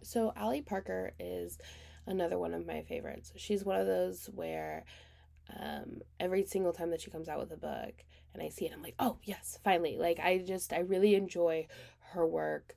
So, 0.02 0.32
Ali 0.38 0.62
Parker 0.62 1.12
is 1.20 1.58
another 2.08 2.40
one 2.40 2.54
of 2.54 2.66
my 2.66 2.82
favorites. 2.84 3.34
She's 3.36 3.66
one 3.66 3.82
of 3.82 3.86
those 3.86 4.30
where 4.34 4.86
um, 5.60 6.02
every 6.22 6.46
single 6.46 6.72
time 6.72 6.90
that 6.92 7.02
she 7.02 7.12
comes 7.12 7.28
out 7.28 7.40
with 7.40 7.52
a 7.52 7.58
book 7.58 8.06
and 8.34 8.42
I 8.42 8.48
see 8.48 8.66
it, 8.66 8.72
I'm 8.74 8.82
like, 8.82 8.96
oh, 8.98 9.18
yes, 9.24 9.60
finally. 9.62 9.98
Like, 9.98 10.20
I 10.20 10.38
just, 10.38 10.72
I 10.72 10.80
really 10.80 11.16
enjoy 11.16 11.68
her 12.14 12.26
work. 12.26 12.76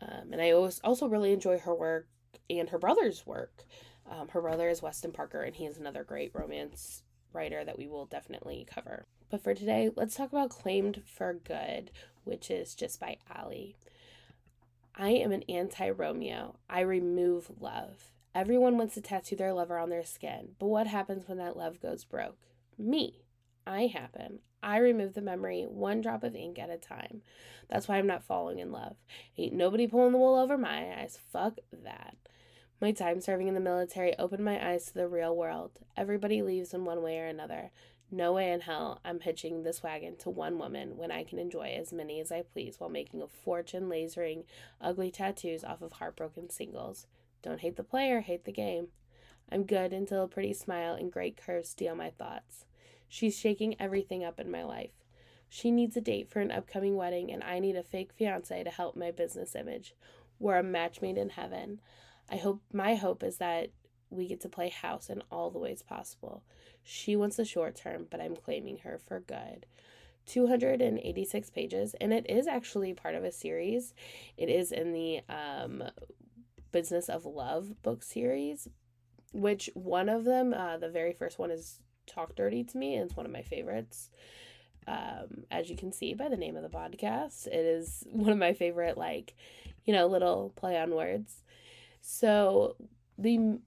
Um, 0.00 0.32
and 0.32 0.40
I 0.40 0.52
also 0.52 1.08
really 1.08 1.32
enjoy 1.32 1.58
her 1.58 1.74
work 1.74 2.08
and 2.48 2.70
her 2.70 2.78
brother's 2.78 3.26
work. 3.26 3.64
Um, 4.10 4.28
her 4.28 4.40
brother 4.40 4.68
is 4.68 4.80
Weston 4.80 5.12
Parker, 5.12 5.42
and 5.42 5.54
he 5.54 5.66
is 5.66 5.76
another 5.76 6.04
great 6.04 6.30
romance 6.32 7.02
writer 7.32 7.64
that 7.64 7.76
we 7.76 7.86
will 7.86 8.06
definitely 8.06 8.66
cover. 8.72 9.06
But 9.30 9.42
for 9.42 9.54
today, 9.54 9.90
let's 9.94 10.14
talk 10.14 10.30
about 10.32 10.50
Claimed 10.50 11.02
for 11.04 11.34
Good, 11.34 11.90
which 12.24 12.50
is 12.50 12.74
just 12.74 13.00
by 13.00 13.18
Ali. 13.34 13.76
I 14.94 15.10
am 15.10 15.32
an 15.32 15.42
anti 15.48 15.90
Romeo. 15.90 16.56
I 16.70 16.80
remove 16.80 17.50
love. 17.60 18.10
Everyone 18.34 18.78
wants 18.78 18.94
to 18.94 19.00
tattoo 19.00 19.36
their 19.36 19.52
lover 19.52 19.78
on 19.78 19.90
their 19.90 20.04
skin, 20.04 20.50
but 20.58 20.66
what 20.66 20.86
happens 20.86 21.26
when 21.26 21.38
that 21.38 21.56
love 21.56 21.80
goes 21.80 22.04
broke? 22.04 22.38
Me. 22.78 23.22
I 23.66 23.86
happen. 23.86 24.40
I 24.62 24.78
remove 24.78 25.14
the 25.14 25.20
memory 25.20 25.64
one 25.68 26.00
drop 26.00 26.22
of 26.22 26.36
ink 26.36 26.58
at 26.58 26.70
a 26.70 26.76
time. 26.76 27.22
That's 27.68 27.88
why 27.88 27.96
I'm 27.96 28.06
not 28.06 28.22
falling 28.22 28.58
in 28.58 28.70
love. 28.70 28.96
Ain't 29.36 29.54
nobody 29.54 29.86
pulling 29.86 30.12
the 30.12 30.18
wool 30.18 30.36
over 30.36 30.56
my 30.56 31.00
eyes. 31.00 31.18
Fuck 31.32 31.58
that. 31.72 32.16
My 32.80 32.92
time 32.92 33.20
serving 33.20 33.48
in 33.48 33.54
the 33.54 33.60
military 33.60 34.16
opened 34.18 34.44
my 34.44 34.70
eyes 34.70 34.86
to 34.86 34.94
the 34.94 35.08
real 35.08 35.34
world. 35.34 35.80
Everybody 35.96 36.42
leaves 36.42 36.74
in 36.74 36.84
one 36.84 37.02
way 37.02 37.18
or 37.18 37.26
another. 37.26 37.70
No 38.10 38.32
way 38.32 38.52
in 38.52 38.60
hell 38.60 39.00
I'm 39.04 39.20
hitching 39.20 39.62
this 39.62 39.82
wagon 39.82 40.16
to 40.18 40.30
one 40.30 40.58
woman 40.58 40.96
when 40.96 41.10
I 41.10 41.24
can 41.24 41.38
enjoy 41.38 41.74
as 41.76 41.92
many 41.92 42.20
as 42.20 42.30
I 42.30 42.42
please 42.42 42.78
while 42.78 42.88
making 42.88 43.20
a 43.20 43.26
fortune 43.26 43.88
lasering 43.88 44.44
ugly 44.80 45.10
tattoos 45.10 45.64
off 45.64 45.82
of 45.82 45.94
heartbroken 45.94 46.48
singles. 46.48 47.06
Don't 47.42 47.60
hate 47.60 47.76
the 47.76 47.82
player, 47.82 48.20
hate 48.20 48.44
the 48.44 48.52
game. 48.52 48.88
I'm 49.50 49.64
good 49.64 49.92
until 49.92 50.24
a 50.24 50.28
pretty 50.28 50.52
smile 50.52 50.94
and 50.94 51.12
great 51.12 51.36
curves 51.36 51.68
steal 51.68 51.94
my 51.94 52.10
thoughts. 52.10 52.66
She's 53.08 53.38
shaking 53.38 53.80
everything 53.80 54.24
up 54.24 54.40
in 54.40 54.50
my 54.50 54.64
life. 54.64 55.04
She 55.48 55.70
needs 55.70 55.96
a 55.96 56.00
date 56.00 56.28
for 56.28 56.40
an 56.40 56.50
upcoming 56.50 56.96
wedding, 56.96 57.30
and 57.32 57.42
I 57.42 57.60
need 57.60 57.76
a 57.76 57.82
fake 57.82 58.12
fiance 58.12 58.64
to 58.64 58.70
help 58.70 58.96
my 58.96 59.12
business 59.12 59.54
image. 59.54 59.94
We're 60.38 60.58
a 60.58 60.62
match 60.62 61.00
made 61.00 61.16
in 61.16 61.30
heaven. 61.30 61.80
I 62.28 62.36
hope 62.36 62.60
my 62.72 62.96
hope 62.96 63.22
is 63.22 63.36
that 63.36 63.70
we 64.10 64.26
get 64.26 64.40
to 64.42 64.48
play 64.48 64.68
house 64.68 65.08
in 65.10 65.22
all 65.30 65.50
the 65.50 65.58
ways 65.58 65.82
possible. 65.82 66.42
She 66.82 67.16
wants 67.16 67.36
the 67.36 67.44
short 67.44 67.74
term, 67.76 68.06
but 68.10 68.20
I'm 68.20 68.36
claiming 68.36 68.78
her 68.78 68.98
for 68.98 69.20
good. 69.20 69.66
286 70.26 71.50
pages, 71.50 71.94
and 72.00 72.12
it 72.12 72.28
is 72.28 72.46
actually 72.46 72.92
part 72.92 73.14
of 73.14 73.24
a 73.24 73.32
series. 73.32 73.94
It 74.36 74.48
is 74.48 74.72
in 74.72 74.92
the 74.92 75.20
um, 75.28 75.84
Business 76.72 77.08
of 77.08 77.24
Love 77.24 77.80
book 77.82 78.02
series, 78.02 78.68
which 79.32 79.70
one 79.74 80.08
of 80.08 80.24
them, 80.24 80.52
uh, 80.52 80.78
the 80.78 80.88
very 80.88 81.12
first 81.12 81.38
one, 81.38 81.50
is 81.50 81.80
Talk 82.06 82.34
Dirty 82.34 82.64
to 82.64 82.76
Me, 82.76 82.94
and 82.94 83.06
it's 83.06 83.16
one 83.16 83.26
of 83.26 83.32
my 83.32 83.42
favorites. 83.42 84.10
Um, 84.88 85.44
as 85.50 85.68
you 85.68 85.76
can 85.76 85.92
see 85.92 86.14
by 86.14 86.28
the 86.28 86.36
name 86.36 86.56
of 86.56 86.62
the 86.62 86.68
podcast, 86.68 87.46
it 87.46 87.54
is 87.54 88.04
one 88.10 88.30
of 88.30 88.38
my 88.38 88.52
favorite, 88.52 88.98
like, 88.98 89.34
you 89.84 89.92
know, 89.92 90.06
little 90.06 90.52
play 90.56 90.78
on 90.78 90.90
words. 90.94 91.42
So 92.00 92.76
the 93.18 93.58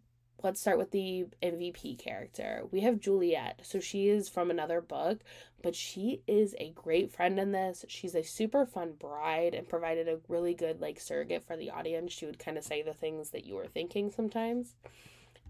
let's 0.44 0.62
start 0.62 0.78
with 0.78 0.92
the 0.92 1.26
MVP 1.44 1.98
character. 1.98 2.64
We 2.72 2.82
have 2.82 3.00
Juliet. 3.00 3.62
So 3.64 3.80
she 3.80 4.08
is 4.10 4.30
from 4.30 4.50
another 4.50 4.82
book, 4.82 5.20
but 5.62 5.76
she 5.76 6.22
is 6.28 6.56
a 6.58 6.72
great 6.72 7.12
friend 7.12 7.40
in 7.40 7.52
this. 7.52 7.86
She's 7.88 8.16
a 8.16 8.24
super 8.24 8.66
fun 8.66 8.94
bride 9.00 9.54
and 9.54 9.68
provided 9.68 10.08
a 10.08 10.20
really 10.28 10.54
good 10.54 10.82
like 10.82 11.00
surrogate 11.00 11.44
for 11.44 11.58
the 11.58 11.72
audience. 11.72 12.14
She 12.14 12.26
would 12.26 12.40
kind 12.40 12.58
of 12.58 12.64
say 12.64 12.82
the 12.82 12.94
things 12.94 13.32
that 13.32 13.46
you 13.46 13.56
were 13.56 13.68
thinking 13.68 14.12
sometimes. 14.12 14.76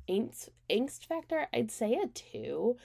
Angst, 0.08 0.50
angst 0.70 1.06
factor, 1.06 1.48
I'd 1.54 1.72
say 1.72 1.94
a 1.94 2.08
2. 2.08 2.76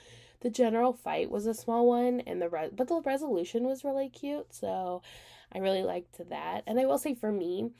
The 0.41 0.49
general 0.51 0.93
fight 0.93 1.31
was 1.31 1.47
a 1.47 1.55
small 1.55 1.87
one 1.87 2.19
and 2.21 2.39
the 2.39 2.49
re- 2.49 2.69
but 2.71 2.87
the 2.87 3.01
resolution 3.01 3.63
was 3.63 3.83
really 3.83 4.09
cute. 4.09 4.53
So 4.53 5.01
I 5.51 5.59
really 5.59 5.83
liked 5.83 6.29
that. 6.29 6.63
And 6.67 6.79
I 6.79 6.85
will 6.85 6.99
say 6.99 7.15
for 7.15 7.31
me, 7.31 7.71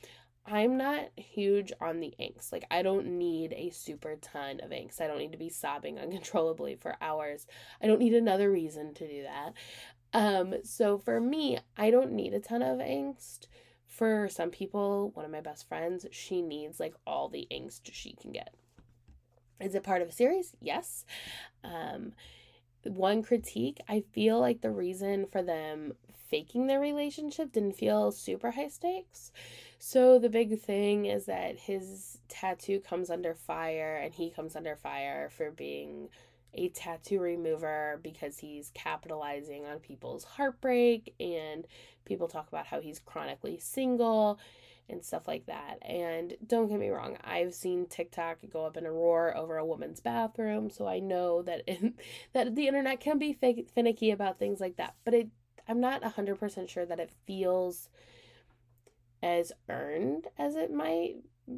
I'm 0.47 0.77
not 0.77 1.10
huge 1.15 1.73
on 1.81 1.99
the 1.99 2.13
angst. 2.19 2.51
Like, 2.51 2.65
I 2.69 2.84
don't 2.84 3.17
need 3.17 3.53
a 3.53 3.71
super 3.71 4.15
ton 4.21 4.60
of 4.62 4.69
angst. 4.69 5.01
I 5.01 5.08
don't 5.08 5.17
need 5.17 5.31
to 5.31 5.38
be 5.38 5.49
sobbing 5.49 5.97
uncontrollably 5.99 6.75
for 6.75 6.95
hours. 7.01 7.47
I 7.81 7.88
don't 7.88 7.99
need 7.99 8.13
another 8.13 8.51
reason 8.51 8.93
to 8.95 9.08
do 9.08 9.23
that. 9.23 9.53
Um, 10.13 10.55
so 10.63 10.97
for 10.97 11.19
me, 11.19 11.60
I 11.75 11.89
don't 11.89 12.12
need 12.12 12.34
a 12.34 12.39
ton 12.39 12.62
of 12.62 12.77
angst. 12.77 13.47
For 13.88 14.27
some 14.29 14.51
people, 14.51 15.12
one 15.13 15.25
of 15.25 15.31
my 15.31 15.41
best 15.41 15.67
friends, 15.67 16.05
she 16.12 16.41
needs 16.41 16.79
like 16.79 16.93
all 17.08 17.29
the 17.29 17.47
angst 17.51 17.81
she 17.91 18.13
can 18.13 18.31
get. 18.31 18.53
Is 19.60 19.73
it 19.73 19.84
part 19.84 20.01
of 20.01 20.10
a 20.10 20.13
series? 20.13 20.53
Yes. 20.60 21.05
Um, 21.63 22.13
one 22.84 23.23
critique, 23.23 23.79
I 23.88 24.03
feel 24.12 24.39
like 24.39 24.62
the 24.62 24.69
reason 24.69 25.25
for 25.31 25.41
them 25.41 25.93
faking 26.36 26.67
their 26.67 26.82
relationship 26.82 27.54
didn't 27.54 27.78
feel 27.78 28.12
super 28.12 28.52
high 28.52 28.67
stakes. 28.67 29.32
So 29.80 30.19
the 30.19 30.28
big 30.28 30.60
thing 30.60 31.06
is 31.06 31.28
that 31.28 31.58
his 31.58 32.19
tattoo 32.28 32.82
comes 32.82 33.10
under 33.10 33.34
fire 33.34 34.02
and 34.04 34.13
he 34.13 34.32
comes 34.32 34.58
under 34.58 34.76
fire 34.76 35.30
for 35.30 35.52
being 35.52 36.10
a 36.54 36.67
tattoo 36.69 37.21
remover 37.21 38.02
because 38.04 38.38
he's 38.38 38.69
capitalizing 38.74 39.65
on 39.65 39.80
people's 39.80 40.26
heartbreak 40.26 41.13
and 41.21 41.65
people 42.04 42.28
talk 42.28 42.50
about 42.50 42.65
how 42.65 42.82
he's 42.82 43.00
chronically 43.00 43.58
single 43.58 44.38
and 44.89 45.06
stuff 45.06 45.30
like 45.30 45.45
that. 45.45 45.78
And 45.84 46.36
don't 46.45 46.67
get 46.67 46.80
me 46.80 46.89
wrong, 46.89 47.17
I've 47.24 47.54
seen 47.54 47.86
TikTok 47.86 48.39
go 48.52 48.65
up 48.65 48.76
in 48.76 48.86
a 48.86 48.91
roar 48.91 49.36
over 49.38 49.58
a 49.58 49.65
woman's 49.65 50.02
bathroom, 50.02 50.69
so 50.69 50.86
I 50.86 51.00
know 51.00 51.43
that 51.43 51.62
in, 51.65 51.93
that 52.34 52.56
the 52.56 52.67
internet 52.67 53.00
can 53.00 53.19
be 53.19 53.32
finicky 53.74 54.12
about 54.12 54.38
things 54.38 54.60
like 54.60 54.76
that. 54.76 54.95
But 55.06 55.13
it 55.13 55.30
I'm 55.67 55.80
not 55.80 56.01
100% 56.01 56.69
sure 56.69 56.86
that 56.86 56.99
it 56.99 57.12
feels 57.25 57.89
as 59.21 59.51
earned 59.69 60.28
as 60.38 60.56
it 60.56 60.71
might 60.71 61.15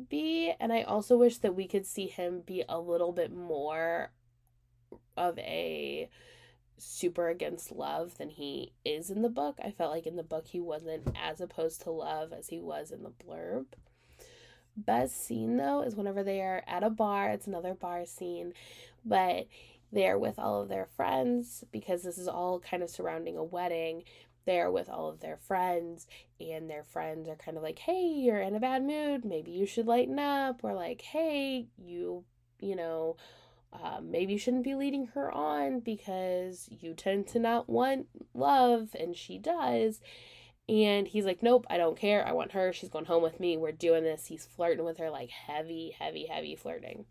be. 0.09 0.53
And 0.59 0.71
I 0.71 0.83
also 0.83 1.17
wish 1.17 1.37
that 1.39 1.55
we 1.55 1.67
could 1.67 1.85
see 1.85 2.07
him 2.07 2.41
be 2.45 2.63
a 2.67 2.79
little 2.79 3.11
bit 3.11 3.33
more 3.33 4.11
of 5.15 5.37
a 5.39 6.09
super 6.77 7.27
against 7.29 7.71
love 7.71 8.17
than 8.17 8.29
he 8.29 8.73
is 8.85 9.09
in 9.09 9.21
the 9.21 9.29
book. 9.29 9.57
I 9.63 9.71
felt 9.71 9.91
like 9.91 10.05
in 10.05 10.15
the 10.15 10.23
book 10.23 10.47
he 10.47 10.59
wasn't 10.59 11.09
as 11.21 11.41
opposed 11.41 11.81
to 11.81 11.91
love 11.91 12.31
as 12.31 12.47
he 12.49 12.59
was 12.59 12.91
in 12.91 13.03
the 13.03 13.11
blurb. 13.11 13.65
Best 14.75 15.25
scene 15.25 15.57
though 15.57 15.81
is 15.81 15.95
whenever 15.95 16.23
they 16.23 16.39
are 16.41 16.63
at 16.67 16.83
a 16.83 16.89
bar, 16.89 17.29
it's 17.29 17.47
another 17.47 17.73
bar 17.73 18.05
scene, 18.05 18.53
but 19.03 19.47
they're 19.91 20.19
with 20.19 20.37
all 20.37 20.61
of 20.61 20.69
their 20.69 20.85
friends 20.85 21.63
because 21.71 22.03
this 22.03 22.17
is 22.17 22.27
all 22.27 22.59
kind 22.59 22.83
of 22.83 22.89
surrounding 22.89 23.37
a 23.37 23.43
wedding 23.43 24.03
there 24.47 24.71
with 24.71 24.89
all 24.89 25.09
of 25.09 25.19
their 25.19 25.37
friends 25.37 26.07
and 26.39 26.69
their 26.69 26.83
friends 26.83 27.27
are 27.27 27.35
kind 27.35 27.57
of 27.57 27.63
like 27.63 27.79
hey 27.79 28.07
you're 28.07 28.39
in 28.39 28.55
a 28.55 28.59
bad 28.59 28.83
mood. 28.83 29.23
Maybe 29.23 29.51
you 29.51 29.67
should 29.67 29.85
lighten 29.85 30.17
up. 30.17 30.63
Or 30.63 30.73
like 30.73 31.01
hey 31.01 31.67
you 31.77 32.23
you 32.59 32.75
know 32.75 33.17
uh, 33.73 33.99
maybe 34.01 34.33
you 34.33 34.39
shouldn't 34.39 34.63
be 34.63 34.75
leading 34.75 35.07
her 35.07 35.31
on 35.31 35.81
because 35.81 36.69
you 36.71 36.93
tend 36.93 37.27
to 37.27 37.39
not 37.39 37.69
want 37.69 38.07
love 38.33 38.95
and 38.99 39.15
she 39.15 39.37
does. 39.37 39.99
And 40.69 41.07
he's 41.07 41.25
like 41.25 41.43
nope 41.43 41.65
i 41.69 41.77
don't 41.77 41.97
care. 41.97 42.25
I 42.25 42.31
want 42.31 42.53
her. 42.53 42.73
She's 42.73 42.89
going 42.89 43.05
home 43.05 43.23
with 43.23 43.39
me. 43.39 43.57
We're 43.57 43.71
doing 43.71 44.03
this. 44.03 44.25
He's 44.25 44.45
flirting 44.45 44.85
with 44.85 44.97
her 44.97 45.09
like 45.09 45.29
heavy 45.29 45.95
heavy 45.99 46.25
heavy 46.25 46.55
flirting 46.55 47.05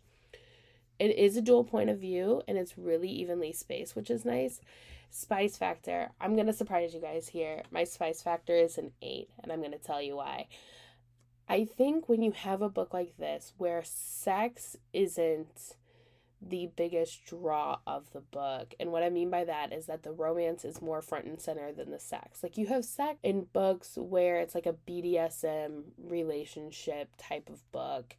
it 0.99 1.15
is 1.17 1.37
a 1.37 1.41
dual 1.41 1.63
point 1.63 1.89
of 1.89 1.99
view 1.99 2.41
and 2.47 2.57
it's 2.57 2.77
really 2.77 3.09
evenly 3.09 3.53
spaced 3.53 3.95
which 3.95 4.09
is 4.09 4.25
nice 4.25 4.61
Spice 5.09 5.57
factor. 5.57 6.11
I'm 6.19 6.35
going 6.35 6.47
to 6.47 6.53
surprise 6.53 6.93
you 6.93 7.01
guys 7.01 7.29
here. 7.29 7.63
My 7.71 7.85
spice 7.85 8.21
factor 8.21 8.53
is 8.53 8.77
an 8.77 8.91
8, 9.01 9.29
and 9.41 9.51
I'm 9.51 9.59
going 9.59 9.71
to 9.71 9.77
tell 9.77 10.01
you 10.01 10.17
why. 10.17 10.47
I 11.49 11.65
think 11.65 12.09
when 12.09 12.21
you 12.21 12.31
have 12.31 12.61
a 12.61 12.69
book 12.69 12.93
like 12.93 13.17
this 13.17 13.53
where 13.57 13.81
sex 13.85 14.75
isn't 14.91 15.75
the 16.41 16.69
biggest 16.75 17.25
draw 17.25 17.79
of 17.87 18.11
the 18.11 18.19
book. 18.19 18.75
And 18.79 18.91
what 18.91 19.01
I 19.01 19.09
mean 19.09 19.31
by 19.31 19.43
that 19.45 19.73
is 19.73 19.87
that 19.87 20.03
the 20.03 20.11
romance 20.11 20.63
is 20.65 20.81
more 20.81 21.01
front 21.01 21.25
and 21.25 21.41
center 21.41 21.71
than 21.71 21.89
the 21.89 21.99
sex. 21.99 22.43
Like 22.43 22.57
you 22.57 22.67
have 22.67 22.85
sex 22.85 23.17
in 23.23 23.47
books 23.53 23.97
where 23.99 24.39
it's 24.39 24.53
like 24.53 24.67
a 24.67 24.75
BDSM 24.87 25.83
relationship 25.97 27.09
type 27.17 27.49
of 27.49 27.69
book 27.71 28.15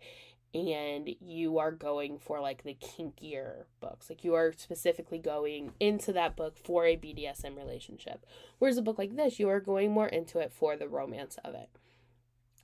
and 0.55 1.11
you 1.21 1.59
are 1.59 1.71
going 1.71 2.19
for 2.19 2.41
like 2.41 2.63
the 2.63 2.75
kinkier 2.75 3.65
books. 3.81 4.09
Like 4.09 4.25
you 4.25 4.35
are 4.35 4.53
specifically 4.57 5.19
going 5.19 5.73
into 5.79 6.13
that 6.13 6.37
book 6.37 6.57
for 6.57 6.87
a 6.87 6.97
BDSM 6.97 7.57
relationship. 7.57 8.25
Whereas 8.59 8.79
a 8.79 8.83
book 8.83 8.99
like 8.99 9.17
this, 9.17 9.39
you 9.39 9.49
are 9.49 9.61
going 9.61 9.93
more 9.93 10.09
into 10.09 10.39
it 10.39 10.53
for 10.53 10.77
the 10.77 10.89
romance 10.89 11.39
of 11.45 11.55
it. 11.55 11.69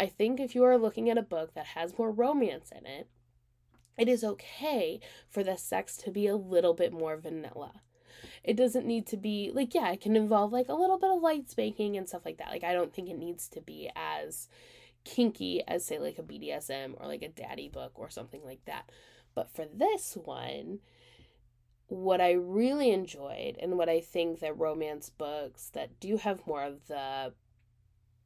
I 0.01 0.07
think 0.07 0.41
if 0.41 0.55
you 0.55 0.65
are 0.65 0.79
looking 0.79 1.11
at 1.11 1.19
a 1.19 1.23
book 1.23 1.55
that 1.55 1.67
has 1.67 1.99
more 1.99 2.11
romance 2.11 2.73
in 2.77 2.87
it, 2.87 3.09
it 3.97 4.09
is 4.09 4.25
okay 4.25 4.99
for 5.29 5.45
the 5.45 5.57
sex 5.57 5.97
to 5.99 6.11
be 6.11 6.27
a 6.27 6.37
little 6.37 6.75
bit 6.75 6.93
more 6.93 7.17
vanilla. 7.17 7.83
It 8.43 8.57
doesn't 8.57 8.87
need 8.87 9.07
to 9.09 9.17
be 9.17 9.51
like, 9.55 9.75
yeah, 9.75 9.93
it 9.93 10.01
can 10.01 10.17
involve 10.17 10.53
like 10.53 10.69
a 10.69 10.75
little 10.75 10.99
bit 10.99 11.11
of 11.11 11.23
light 11.23 11.49
spanking 11.49 11.97
and 11.97 12.09
stuff 12.09 12.25
like 12.25 12.39
that. 12.39 12.49
Like, 12.49 12.65
I 12.65 12.73
don't 12.73 12.93
think 12.93 13.09
it 13.09 13.19
needs 13.19 13.49
to 13.51 13.61
be 13.61 13.91
as 13.95 14.49
kinky 15.05 15.63
as 15.67 15.85
say 15.85 15.99
like 15.99 16.19
a 16.19 16.23
BDSM 16.23 16.95
or 17.01 17.07
like 17.07 17.23
a 17.23 17.29
daddy 17.29 17.69
book 17.69 17.93
or 17.95 18.11
something 18.11 18.43
like 18.45 18.65
that. 18.65 18.91
But 19.35 19.51
for 19.55 19.67
this 19.67 20.17
one, 20.17 20.81
what 21.89 22.21
I 22.21 22.33
really 22.33 22.91
enjoyed 22.91 23.57
and 23.61 23.77
what 23.77 23.89
I 23.89 24.01
think 24.01 24.41
that 24.41 24.59
romance 24.59 25.11
books 25.11 25.71
that 25.75 26.01
do 26.01 26.17
have 26.17 26.47
more 26.47 26.63
of 26.63 26.87
the 26.87 27.33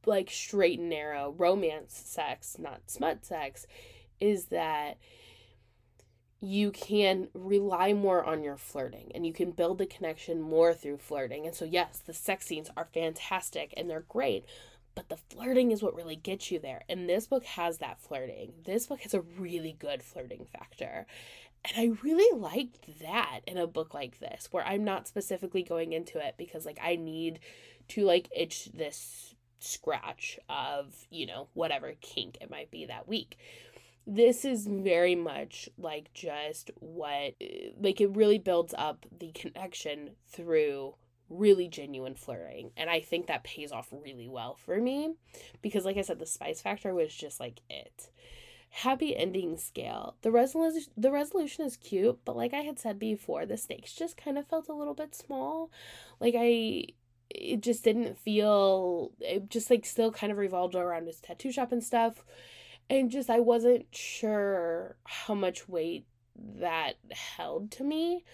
like 0.07 0.31
straight 0.31 0.79
and 0.79 0.89
narrow 0.89 1.35
romance 1.37 2.01
sex, 2.05 2.57
not 2.59 2.91
smut 2.91 3.25
sex, 3.25 3.67
is 4.21 4.47
that 4.47 4.99
you 6.41 6.71
can 6.71 7.29
rely 7.35 7.93
more 7.93 8.25
on 8.25 8.45
your 8.45 8.57
flirting 8.57 9.11
and 9.15 9.27
you 9.27 9.33
can 9.33 9.51
build 9.51 9.79
the 9.79 9.87
connection 9.87 10.41
more 10.41 10.73
through 10.73 10.97
flirting. 10.97 11.47
And 11.47 11.55
so, 11.55 11.65
yes, 11.65 11.99
the 11.99 12.15
sex 12.15 12.47
scenes 12.47 12.71
are 12.77 12.89
fantastic 12.95 13.75
and 13.77 13.91
they're 13.91 14.05
great, 14.09 14.45
but 14.99 15.11
the 15.11 15.17
flirting 15.17 15.71
is 15.71 15.81
what 15.81 15.95
really 15.95 16.17
gets 16.17 16.51
you 16.51 16.59
there. 16.59 16.83
And 16.89 17.09
this 17.09 17.29
book 17.29 17.45
has 17.45 17.79
that 17.79 18.01
flirting. 18.01 18.53
This 18.65 18.89
book 18.89 19.03
has 19.03 19.15
a 19.15 19.21
really 19.21 19.77
good 19.79 20.03
flirting 20.03 20.45
factor. 20.45 21.07
And 21.65 21.73
I 21.77 22.03
really 22.03 22.37
liked 22.37 22.99
that 23.01 23.43
in 23.47 23.59
a 23.59 23.69
book 23.69 23.95
like 23.95 24.19
this, 24.19 24.49
where 24.51 24.67
I'm 24.67 24.83
not 24.83 25.07
specifically 25.07 25.63
going 25.63 25.93
into 25.93 26.19
it 26.19 26.35
because, 26.37 26.67
like, 26.67 26.81
I 26.83 26.97
need 26.97 27.39
to, 27.91 28.03
like, 28.03 28.29
itch 28.35 28.71
this 28.75 29.37
scratch 29.61 30.41
of, 30.49 31.07
you 31.11 31.27
know, 31.27 31.47
whatever 31.55 31.95
kink 32.01 32.37
it 32.41 32.51
might 32.51 32.73
be 32.73 32.85
that 32.87 33.07
week. 33.07 33.39
This 34.05 34.45
is 34.45 34.67
very 34.67 35.15
much 35.15 35.69
like 35.79 36.13
just 36.13 36.73
what, 36.81 37.35
like, 37.81 38.01
it 38.01 38.17
really 38.17 38.39
builds 38.39 38.75
up 38.77 39.07
the 39.17 39.31
connection 39.31 40.17
through 40.27 40.97
really 41.29 41.69
genuine 41.69 42.15
flirting 42.15 42.71
and 42.77 42.89
i 42.89 43.01
think 43.01 43.27
that 43.27 43.45
pays 43.45 43.73
off 43.73 43.89
really 43.93 44.29
well 44.29 44.57
for 44.65 44.81
me 44.81 45.15
because 45.63 45.85
like 45.85 45.97
i 45.97 46.03
said 46.03 46.19
the 46.19 46.27
spice 46.27 46.61
factor 46.61 46.95
was 46.95 47.15
just 47.15 47.41
like 47.41 47.61
it. 47.69 48.11
Happy 48.71 49.17
ending 49.17 49.57
scale. 49.57 50.17
The 50.21 50.31
resolution 50.31 50.93
the 50.97 51.11
resolution 51.11 51.65
is 51.65 51.77
cute 51.77 52.19
but 52.25 52.37
like 52.37 52.53
i 52.53 52.61
had 52.61 52.79
said 52.79 52.99
before 52.99 53.47
the 53.47 53.57
stakes 53.57 53.95
just 53.95 54.17
kind 54.17 54.37
of 54.39 54.47
felt 54.47 54.69
a 54.69 54.75
little 54.75 54.95
bit 54.95 55.15
small. 55.15 55.71
Like 56.21 56.35
i 56.37 56.85
it 57.31 57.61
just 57.61 57.85
didn't 57.85 58.19
feel 58.19 59.13
it 59.21 59.51
just 59.51 59.71
like 59.71 59.85
still 59.85 60.11
kind 60.11 60.33
of 60.33 60.39
revolved 60.39 60.75
around 60.75 61.07
his 61.07 61.21
tattoo 61.21 61.53
shop 61.53 61.73
and 61.73 61.85
stuff 61.85 62.25
and 62.89 63.11
just 63.11 63.29
i 63.29 63.39
wasn't 63.39 63.87
sure 63.91 64.97
how 65.05 65.35
much 65.35 65.69
weight 65.69 66.07
that 66.61 66.95
held 67.11 67.71
to 67.73 67.85
me, 67.85 68.25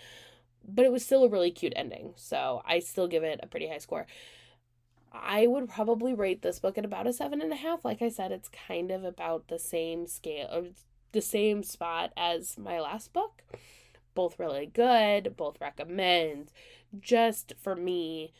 but 0.66 0.84
it 0.84 0.92
was 0.92 1.04
still 1.04 1.24
a 1.24 1.28
really 1.28 1.50
cute 1.50 1.72
ending. 1.76 2.14
So 2.16 2.62
I 2.66 2.78
still 2.78 3.08
give 3.08 3.22
it 3.22 3.40
a 3.42 3.46
pretty 3.46 3.68
high 3.68 3.78
score. 3.78 4.06
I 5.12 5.46
would 5.46 5.68
probably 5.68 6.12
rate 6.12 6.42
this 6.42 6.58
book 6.58 6.76
at 6.76 6.84
about 6.84 7.06
a 7.06 7.12
seven 7.12 7.40
and 7.40 7.52
a 7.52 7.56
half. 7.56 7.84
Like 7.84 8.02
I 8.02 8.08
said, 8.08 8.32
it's 8.32 8.48
kind 8.48 8.90
of 8.90 9.04
about 9.04 9.48
the 9.48 9.58
same 9.58 10.06
scale, 10.06 10.48
or 10.52 10.64
the 11.12 11.22
same 11.22 11.62
spot 11.62 12.12
as 12.16 12.58
my 12.58 12.80
last 12.80 13.12
book. 13.12 13.42
Both 14.14 14.38
really 14.38 14.66
good, 14.66 15.36
both 15.36 15.60
recommend. 15.60 16.50
Just 16.98 17.54
for 17.60 17.76
me, 17.76 18.32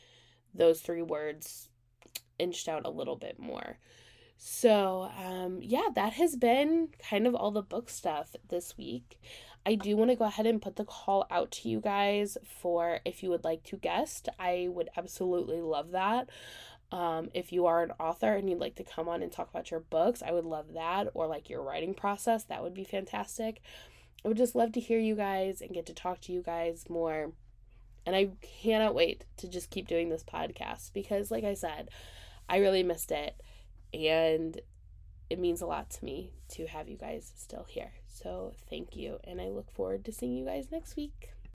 those 0.52 0.80
three 0.80 1.02
words 1.02 1.68
inched 2.38 2.68
out 2.68 2.84
a 2.84 2.90
little 2.90 3.16
bit 3.16 3.38
more. 3.38 3.78
So, 4.36 5.10
um, 5.24 5.60
yeah, 5.62 5.88
that 5.94 6.14
has 6.14 6.36
been 6.36 6.88
kind 6.98 7.26
of 7.26 7.34
all 7.34 7.50
the 7.50 7.62
book 7.62 7.88
stuff 7.88 8.34
this 8.48 8.76
week. 8.76 9.20
I 9.66 9.76
do 9.76 9.96
want 9.96 10.10
to 10.10 10.16
go 10.16 10.26
ahead 10.26 10.46
and 10.46 10.60
put 10.60 10.76
the 10.76 10.84
call 10.84 11.26
out 11.30 11.50
to 11.52 11.68
you 11.68 11.80
guys 11.80 12.36
for 12.44 13.00
if 13.04 13.22
you 13.22 13.30
would 13.30 13.44
like 13.44 13.62
to 13.64 13.76
guest. 13.76 14.28
I 14.38 14.68
would 14.70 14.90
absolutely 14.96 15.60
love 15.62 15.92
that. 15.92 16.28
Um, 16.92 17.30
if 17.32 17.50
you 17.50 17.66
are 17.66 17.82
an 17.82 17.92
author 17.98 18.34
and 18.34 18.48
you'd 18.48 18.60
like 18.60 18.76
to 18.76 18.84
come 18.84 19.08
on 19.08 19.22
and 19.22 19.32
talk 19.32 19.48
about 19.48 19.70
your 19.70 19.80
books, 19.80 20.22
I 20.22 20.32
would 20.32 20.44
love 20.44 20.74
that. 20.74 21.08
Or 21.14 21.26
like 21.26 21.48
your 21.48 21.62
writing 21.62 21.94
process, 21.94 22.44
that 22.44 22.62
would 22.62 22.74
be 22.74 22.84
fantastic. 22.84 23.62
I 24.24 24.28
would 24.28 24.36
just 24.36 24.54
love 24.54 24.72
to 24.72 24.80
hear 24.80 24.98
you 24.98 25.14
guys 25.14 25.60
and 25.60 25.72
get 25.72 25.86
to 25.86 25.94
talk 25.94 26.20
to 26.22 26.32
you 26.32 26.42
guys 26.42 26.84
more. 26.88 27.32
And 28.06 28.14
I 28.14 28.30
cannot 28.42 28.94
wait 28.94 29.24
to 29.38 29.48
just 29.48 29.70
keep 29.70 29.88
doing 29.88 30.10
this 30.10 30.22
podcast 30.22 30.92
because, 30.92 31.30
like 31.30 31.44
I 31.44 31.54
said, 31.54 31.88
I 32.48 32.58
really 32.58 32.82
missed 32.82 33.10
it. 33.10 33.40
And 33.94 34.60
it 35.30 35.38
means 35.38 35.62
a 35.62 35.66
lot 35.66 35.88
to 35.90 36.04
me 36.04 36.34
to 36.50 36.66
have 36.66 36.88
you 36.88 36.98
guys 36.98 37.32
still 37.34 37.64
here. 37.66 37.92
So 38.14 38.54
thank 38.70 38.96
you. 38.96 39.18
And 39.24 39.40
I 39.40 39.48
look 39.48 39.70
forward 39.72 40.04
to 40.04 40.12
seeing 40.12 40.36
you 40.36 40.44
guys 40.46 40.70
next 40.70 40.96
week. 40.96 41.33